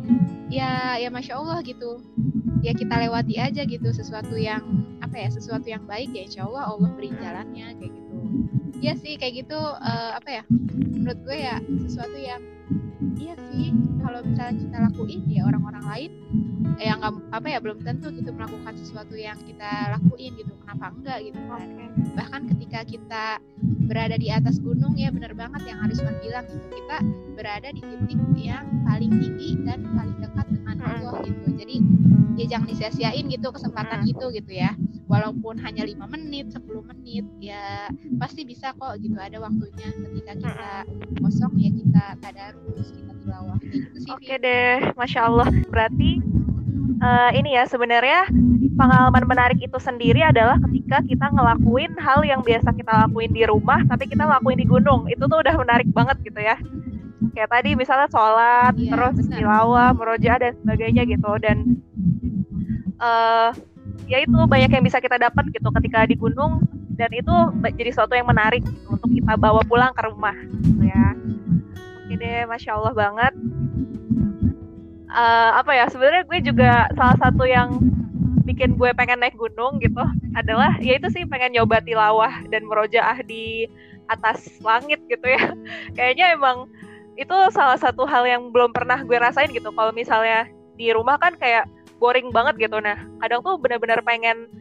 [0.48, 2.00] ya ya masya allah gitu.
[2.64, 4.64] Ya kita lewati aja gitu sesuatu yang
[5.04, 8.18] apa ya sesuatu yang baik ya insya allah allah beri jalannya kayak gitu.
[8.80, 12.40] Iya sih kayak gitu uh, apa ya menurut gue ya sesuatu yang
[13.18, 16.12] iya sih kalau misalnya kita lakuin ya orang-orang lain
[16.80, 20.86] eh, yang nggak apa ya belum tentu gitu melakukan sesuatu yang kita lakuin gitu kenapa
[20.94, 21.68] enggak gitu kan.
[22.14, 23.26] Bahkan ketika kita
[23.88, 26.98] berada di atas gunung ya benar banget yang Arisman bilang gitu kita
[27.38, 31.48] berada di titik yang paling tinggi dan paling dekat dengan Allah gitu.
[31.54, 31.76] Jadi
[32.40, 34.74] ya jangan disia-siain gitu kesempatan itu gitu ya
[35.06, 40.72] walaupun hanya lima menit 10 menit ya pasti bisa kok gitu ada waktunya ketika kita
[41.22, 45.48] kosong ya kita tadarus kita tilawah gitu sih Oke deh, masya Allah.
[45.70, 46.20] Berarti
[47.00, 48.28] eh, ini ya sebenarnya
[48.74, 53.80] pengalaman menarik itu sendiri adalah ketika kita ngelakuin hal yang biasa kita lakuin di rumah,
[53.88, 55.08] tapi kita lakuin di gunung.
[55.08, 56.58] Itu tuh udah menarik banget gitu ya.
[57.34, 61.32] Kayak tadi misalnya sholat, Iya, terus tilawah, merojaah dan sebagainya gitu.
[61.40, 61.80] Dan
[63.04, 63.50] eh
[64.08, 67.34] ya itu banyak yang bisa kita dapat gitu ketika di gunung dan itu
[67.74, 71.18] jadi sesuatu yang menarik gitu, untuk kita bawa pulang ke rumah gitu ya.
[72.04, 73.34] Oke deh, masya Allah banget.
[75.14, 77.78] Eh, apa ya sebenarnya gue juga salah satu yang
[78.50, 80.02] bikin gue pengen naik gunung gitu
[80.34, 83.70] adalah ya itu sih pengen nyoba tilawah dan merojaah di
[84.12, 85.54] atas langit gitu ya
[85.98, 86.68] kayaknya emang
[87.16, 91.38] itu salah satu hal yang belum pernah gue rasain gitu kalau misalnya di rumah kan
[91.38, 91.70] kayak
[92.04, 92.84] boring banget gitu.
[92.84, 94.52] Nah kadang tuh benar-benar pengen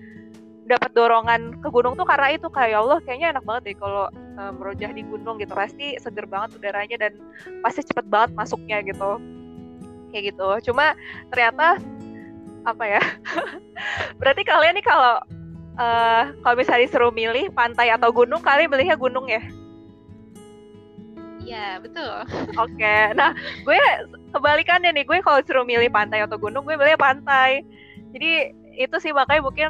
[0.63, 4.07] dapat dorongan ke gunung tuh karena itu kayak ya Allah kayaknya enak banget deh kalau
[4.15, 5.51] eh, merojah di gunung gitu.
[5.51, 7.19] Pasti seger banget udaranya dan
[7.67, 9.19] pasti cepet banget masuknya gitu.
[10.15, 10.71] Kayak gitu.
[10.71, 10.95] Cuma
[11.35, 11.83] ternyata
[12.63, 13.03] apa ya
[14.23, 15.19] berarti kalian nih kalau
[15.83, 19.43] eh kalau misalnya disuruh milih pantai atau gunung kalian milihnya gunung ya?
[21.43, 22.23] Iya betul.
[22.55, 22.97] Oke.
[23.19, 23.35] Nah
[23.67, 23.83] gue
[24.33, 27.63] kebalikannya nih gue kalau disuruh milih pantai atau gunung gue milih pantai.
[28.13, 29.69] Jadi itu sih makanya mungkin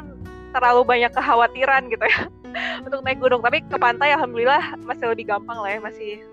[0.55, 2.19] terlalu banyak kekhawatiran gitu ya
[2.87, 3.43] untuk naik gunung.
[3.43, 6.23] Tapi ke pantai alhamdulillah masih lebih gampang lah ya masih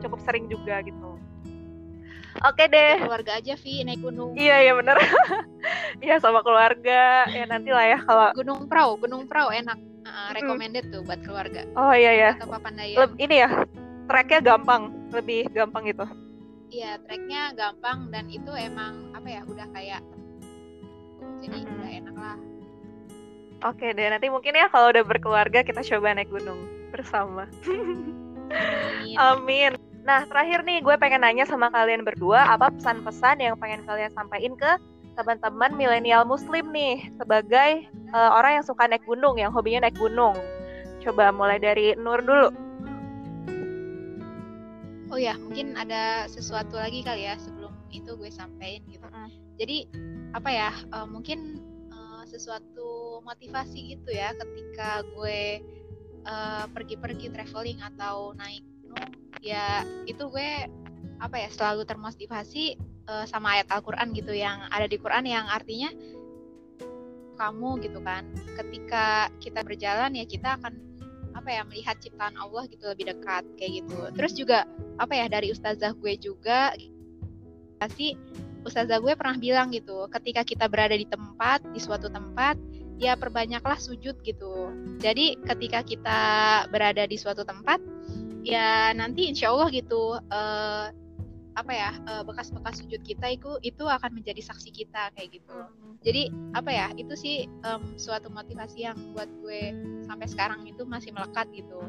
[0.00, 1.18] cukup sering juga gitu.
[2.46, 3.02] Oke deh.
[3.04, 4.32] Keluarga aja Vi naik gunung.
[4.38, 4.96] Iya iya bener.
[6.00, 7.28] Iya sama keluarga.
[7.28, 9.76] Ya nanti lah ya kalau gunung perahu gunung perahu enak.
[10.00, 11.68] Uh, recommended tuh buat keluarga.
[11.76, 13.68] Oh iya ya atau papandayan Leb- ini ya
[14.08, 16.08] treknya gampang lebih gampang gitu.
[16.70, 20.02] Iya, treknya gampang dan itu emang apa ya udah kayak
[21.42, 21.74] jadi Mm-mm.
[21.76, 22.38] udah enak lah.
[23.60, 26.64] Oke deh nanti mungkin ya kalau udah berkeluarga kita coba naik gunung
[26.94, 27.44] bersama.
[27.66, 29.16] Amin.
[29.28, 29.72] Amin.
[30.00, 34.56] Nah terakhir nih gue pengen nanya sama kalian berdua apa pesan-pesan yang pengen kalian sampaikan
[34.56, 34.72] ke
[35.18, 40.32] teman-teman milenial muslim nih sebagai eh, orang yang suka naik gunung yang hobinya naik gunung.
[41.04, 42.69] Coba mulai dari Nur dulu.
[45.20, 49.04] Oh ya, mungkin ada sesuatu lagi kali ya sebelum itu gue sampein gitu.
[49.04, 49.28] Mm-mm.
[49.60, 49.84] Jadi
[50.32, 50.72] apa ya?
[50.72, 51.60] eh, mungkin
[51.92, 55.60] eh, sesuatu motivasi gitu ya ketika gue
[56.24, 59.12] eh, pergi-pergi traveling atau naik gunung
[59.44, 60.64] ya itu gue
[61.20, 65.92] apa ya selalu termotivasi eh, sama ayat Al-Qur'an gitu yang ada di Quran yang artinya
[67.36, 68.24] kamu gitu kan
[68.56, 70.89] ketika kita berjalan ya kita akan
[71.34, 73.98] apa ya melihat ciptaan Allah gitu lebih dekat kayak gitu.
[74.16, 74.58] Terus juga
[74.98, 76.74] apa ya dari ustazah gue juga
[77.80, 78.14] pasti
[78.66, 82.60] ustazah gue pernah bilang gitu ketika kita berada di tempat di suatu tempat
[83.00, 84.54] ya perbanyaklah sujud gitu.
[85.00, 86.20] Jadi ketika kita
[86.68, 87.80] berada di suatu tempat
[88.44, 90.86] ya nanti insya Allah gitu eh,
[91.58, 95.56] apa ya eh, bekas-bekas sujud kita itu itu akan menjadi saksi kita kayak gitu.
[96.00, 99.74] Jadi apa ya itu sih em, suatu motivasi yang buat gue
[100.08, 101.80] sampai sekarang itu masih melekat gitu.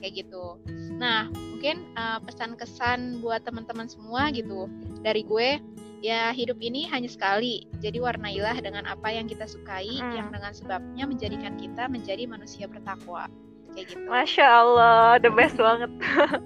[0.00, 0.56] Kayak gitu.
[0.98, 4.70] Nah mungkin eh, pesan kesan buat teman-teman semua gitu
[5.02, 5.60] dari gue
[6.02, 7.66] ya hidup ini hanya sekali.
[7.78, 10.14] Jadi warnailah dengan apa yang kita sukai Mm.
[10.18, 13.30] yang dengan sebabnya menjadikan kita menjadi manusia bertakwa.
[13.72, 14.04] Kayak gitu.
[14.10, 15.90] Masya Allah, the best banget.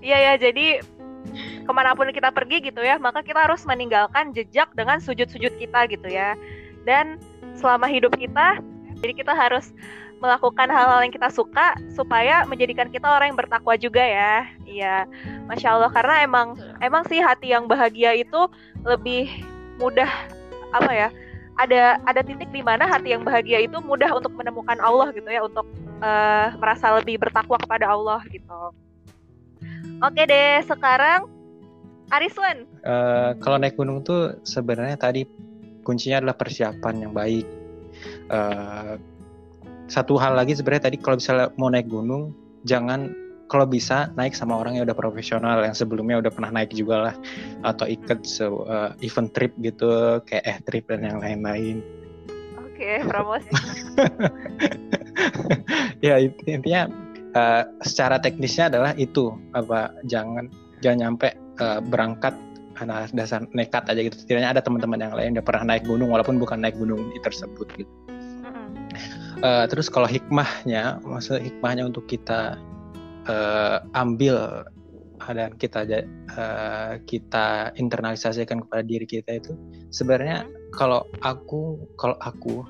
[0.00, 0.80] Iya ya, jadi
[1.66, 5.86] ke mana pun kita pergi gitu ya, maka kita harus meninggalkan jejak dengan sujud-sujud kita
[5.88, 6.34] gitu ya.
[6.84, 7.20] Dan
[7.54, 8.58] selama hidup kita,
[9.00, 9.72] jadi kita harus
[10.20, 14.44] melakukan hal-hal yang kita suka supaya menjadikan kita orang yang bertakwa juga ya.
[14.68, 15.08] Iya,
[15.48, 18.46] masya Allah karena emang emang sih hati yang bahagia itu
[18.84, 19.32] lebih
[19.80, 20.08] mudah
[20.76, 21.08] apa ya?
[21.56, 25.40] Ada ada titik di mana hati yang bahagia itu mudah untuk menemukan Allah gitu ya,
[25.40, 25.64] untuk
[26.04, 28.76] eh, merasa lebih bertakwa kepada Allah gitu.
[30.00, 31.28] Oke deh, sekarang
[32.08, 32.64] Ariswan.
[32.80, 35.28] Eh, kalau naik gunung tuh sebenarnya tadi
[35.84, 37.44] kuncinya adalah persiapan yang baik.
[38.32, 38.94] Eh,
[39.90, 42.32] satu hal lagi sebenarnya tadi kalau misalnya mau naik gunung,
[42.64, 43.12] jangan
[43.50, 47.14] kalau bisa naik sama orang yang udah profesional yang sebelumnya udah pernah naik juga lah
[47.66, 51.84] atau ikut se- eh, event trip gitu kayak eh trip dan yang lain-lain.
[52.56, 53.52] Oke, promosi.
[56.06, 56.88] ya int- intinya
[57.34, 60.50] eh, secara teknisnya adalah itu apa jangan
[60.82, 62.34] jangan nyampe eh, berangkat
[62.74, 66.08] karena dasar nekat aja gitu setidaknya ada teman-teman yang lain yang udah pernah naik gunung
[66.08, 67.92] walaupun bukan naik gunung tersebut gitu.
[69.40, 72.60] Eh, terus kalau hikmahnya maksud hikmahnya untuk kita
[73.24, 74.68] eh, ambil
[75.20, 79.52] dan kita eh, kita internalisasikan kepada diri kita itu
[79.88, 80.44] sebenarnya
[80.76, 82.64] kalau aku kalau aku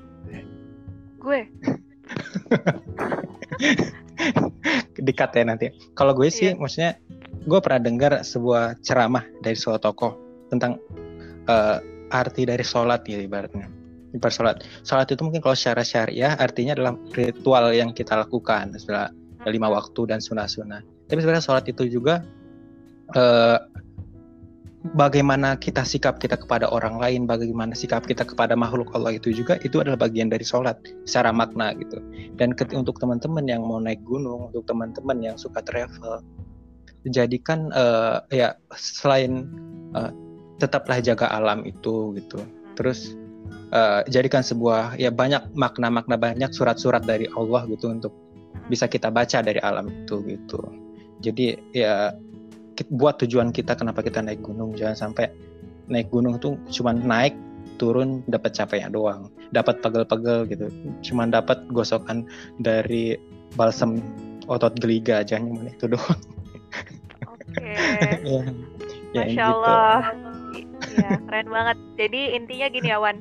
[1.21, 1.45] Gue.
[5.07, 5.71] Dikat ya nanti.
[5.97, 6.59] Kalau gue sih, Iya.
[6.59, 6.91] maksudnya
[7.47, 10.11] gue pernah dengar sebuah ceramah dari suatu tokoh
[10.53, 10.77] tentang
[11.49, 11.77] eh,
[12.11, 13.65] arti dari sholat ya ibaratnya.
[14.11, 14.55] Ibarat sholat.
[14.83, 19.09] Sholat itu mungkin kalau secara syariah artinya adalah ritual yang kita lakukan setelah
[19.47, 20.83] lima waktu dan sunnah-sunnah.
[21.09, 22.21] Tapi sebenarnya sholat itu juga
[23.15, 23.57] eh,
[24.97, 29.61] bagaimana kita sikap kita kepada orang lain, bagaimana sikap kita kepada makhluk Allah itu juga
[29.61, 32.01] itu adalah bagian dari sholat secara makna gitu.
[32.37, 36.25] Dan untuk teman-teman yang mau naik gunung, untuk teman-teman yang suka travel,
[37.05, 39.45] jadikan eh, ya selain
[39.93, 40.11] eh,
[40.57, 42.41] tetaplah jaga alam itu gitu.
[42.73, 43.13] Terus
[43.69, 48.13] eh, jadikan sebuah ya banyak makna-makna banyak surat-surat dari Allah gitu untuk
[48.67, 50.59] bisa kita baca dari alam itu gitu.
[51.21, 52.17] Jadi ya
[52.89, 55.29] buat tujuan kita kenapa kita naik gunung jangan sampai
[55.91, 57.35] naik gunung tuh cuman naik
[57.77, 60.67] turun dapat capeknya doang dapat pegel-pegel gitu
[61.11, 62.23] cuman dapat gosokan
[62.61, 63.19] dari
[63.59, 63.99] balsam
[64.47, 66.21] otot geliga jangan cuma itu doang
[67.51, 67.73] Oke.
[68.31, 68.41] ya,
[69.11, 69.43] ya Masya gitu.
[69.43, 69.99] Allah.
[70.91, 71.77] Iya, keren banget.
[71.99, 73.17] Jadi intinya gini ya, Wan.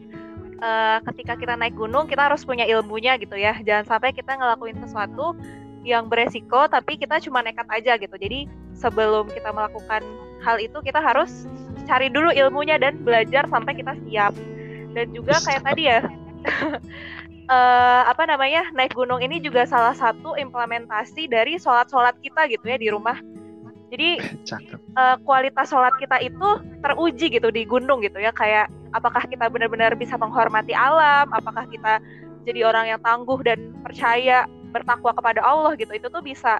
[0.61, 3.57] Eh, ketika kita naik gunung, kita harus punya ilmunya gitu ya.
[3.65, 5.35] Jangan sampai kita ngelakuin sesuatu
[5.83, 8.12] yang beresiko, tapi kita cuma nekat aja gitu.
[8.16, 10.05] Jadi sebelum kita melakukan
[10.45, 11.49] hal itu, kita harus
[11.89, 14.33] cari dulu ilmunya dan belajar sampai kita siap.
[14.93, 16.05] Dan juga kayak tadi ya,
[17.55, 22.76] eh, apa namanya naik gunung ini juga salah satu implementasi dari sholat-sholat kita gitu ya
[22.76, 23.16] di rumah.
[23.91, 24.20] Jadi
[25.01, 26.49] eh, kualitas sholat kita itu
[26.85, 32.03] teruji gitu di gunung gitu ya kayak apakah kita benar-benar bisa menghormati alam apakah kita
[32.43, 35.91] jadi orang yang tangguh dan percaya bertakwa kepada Allah gitu.
[35.91, 36.59] Itu tuh bisa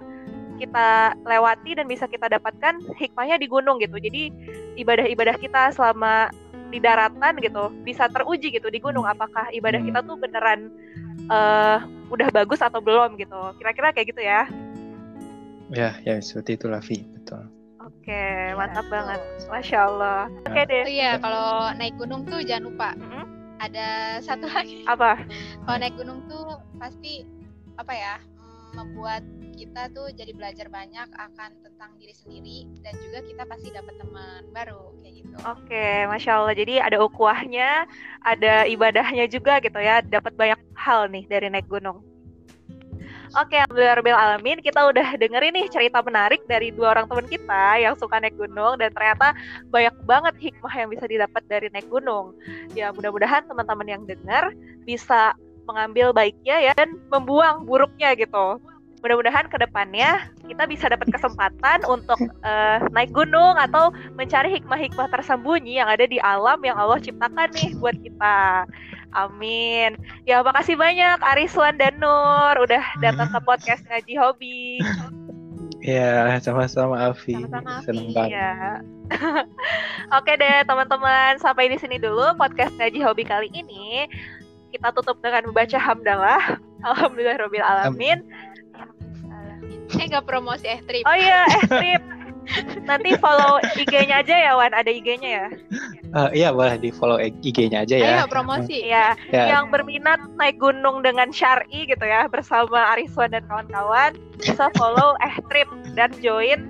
[0.55, 0.87] kita
[1.23, 3.97] lewati dan bisa kita dapatkan hikmahnya di gunung gitu.
[3.97, 4.29] Jadi
[4.75, 6.29] ibadah-ibadah kita selama
[6.71, 9.03] di daratan gitu bisa teruji gitu di gunung.
[9.03, 9.87] Apakah ibadah Hmm.
[9.87, 10.69] kita tuh beneran
[11.23, 13.39] eh, udah bagus atau belum gitu.
[13.57, 14.45] Kira-kira kayak gitu ya.
[15.71, 17.07] Ya ya seperti itu Lavi.
[17.09, 17.47] Betul.
[17.81, 18.93] Oke Iya, mantap betul.
[18.93, 20.21] banget masya Allah.
[20.45, 20.83] Oke deh.
[20.83, 22.89] Oh iya, kalau naik gunung tuh jangan lupa.
[22.95, 23.25] Mm-mm.
[23.57, 24.81] ada satu lagi.
[24.83, 25.21] apa?
[25.61, 26.45] Kalau naik gunung tuh
[26.77, 27.23] pasti
[27.77, 29.23] apa ya mm, membuat
[29.55, 34.41] kita tuh jadi belajar banyak akan tentang diri sendiri dan juga kita pasti dapat teman
[34.55, 35.35] baru kayak gitu.
[35.45, 36.55] Oke, masya Allah.
[36.57, 37.85] Jadi ada ukuahnya,
[38.25, 40.01] ada ibadahnya juga gitu ya.
[40.01, 42.01] Dapat banyak hal nih dari naik gunung.
[43.31, 44.59] Oke, alhamdulillah alamin.
[44.59, 48.75] Kita udah dengerin nih cerita menarik dari dua orang teman kita yang suka naik gunung
[48.75, 49.31] dan ternyata
[49.71, 52.35] banyak banget hikmah yang bisa didapat dari naik gunung.
[52.75, 54.51] Ya, mudah-mudahan teman-teman yang dengar
[54.83, 55.31] bisa
[55.67, 58.59] mengambil baiknya ya dan membuang buruknya gitu.
[59.01, 65.81] Mudah-mudahan ke depannya kita bisa dapat kesempatan untuk eh, naik gunung atau mencari hikmah-hikmah tersembunyi
[65.81, 68.69] yang ada di alam yang Allah ciptakan nih buat kita.
[69.11, 69.99] Amin.
[70.23, 74.79] Ya, makasih banyak Ariswan dan Nur udah datang ke podcast ngaji hobi.
[75.81, 78.15] ya sama-sama Avi Sama-sama, seneng Avi.
[78.15, 78.53] banget Ya.
[80.17, 84.07] Oke deh teman-teman, sampai di sini dulu podcast ngaji hobi kali ini.
[84.71, 86.43] Kita tutup dengan membaca hamdalah.
[86.87, 88.25] Alhamdulillah alamin.
[89.99, 91.03] Eh nggak promosi eh trip.
[91.03, 92.01] Oh iya, eh trip.
[92.89, 95.47] Nanti follow IG-nya aja ya Wan, ada IG-nya ya.
[96.11, 98.89] Eh, iya boleh di follow IG-nya aja ya Ayo promosi.
[98.89, 104.67] Iya, ya yang berminat naik gunung dengan syari gitu ya bersama Ariswan dan kawan-kawan bisa
[104.75, 106.67] follow eh trip dan join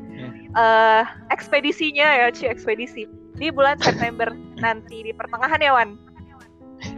[0.53, 3.07] eh ekspedisinya ya Ci ekspedisi
[3.39, 4.29] di bulan September
[4.59, 5.97] nanti di pertengahan ya Wan.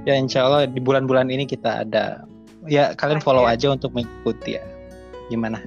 [0.07, 2.23] Ya insya Allah di bulan-bulan ini kita ada
[2.67, 4.63] ya kalian follow aja untuk mengikuti ya
[5.27, 5.59] gimana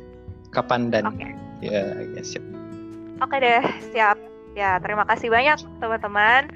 [0.53, 1.29] kapan dan Oke.
[1.61, 2.45] ya, ya siap
[3.17, 3.65] Oke deh,
[3.97, 4.21] siap.
[4.53, 6.53] Ya, terima kasih banyak teman-teman.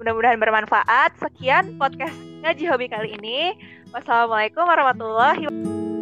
[0.00, 1.12] Mudah-mudahan bermanfaat.
[1.20, 3.52] Sekian podcast ngaji hobi kali ini.
[3.92, 5.99] Wassalamualaikum warahmatullahi wabarakatuh.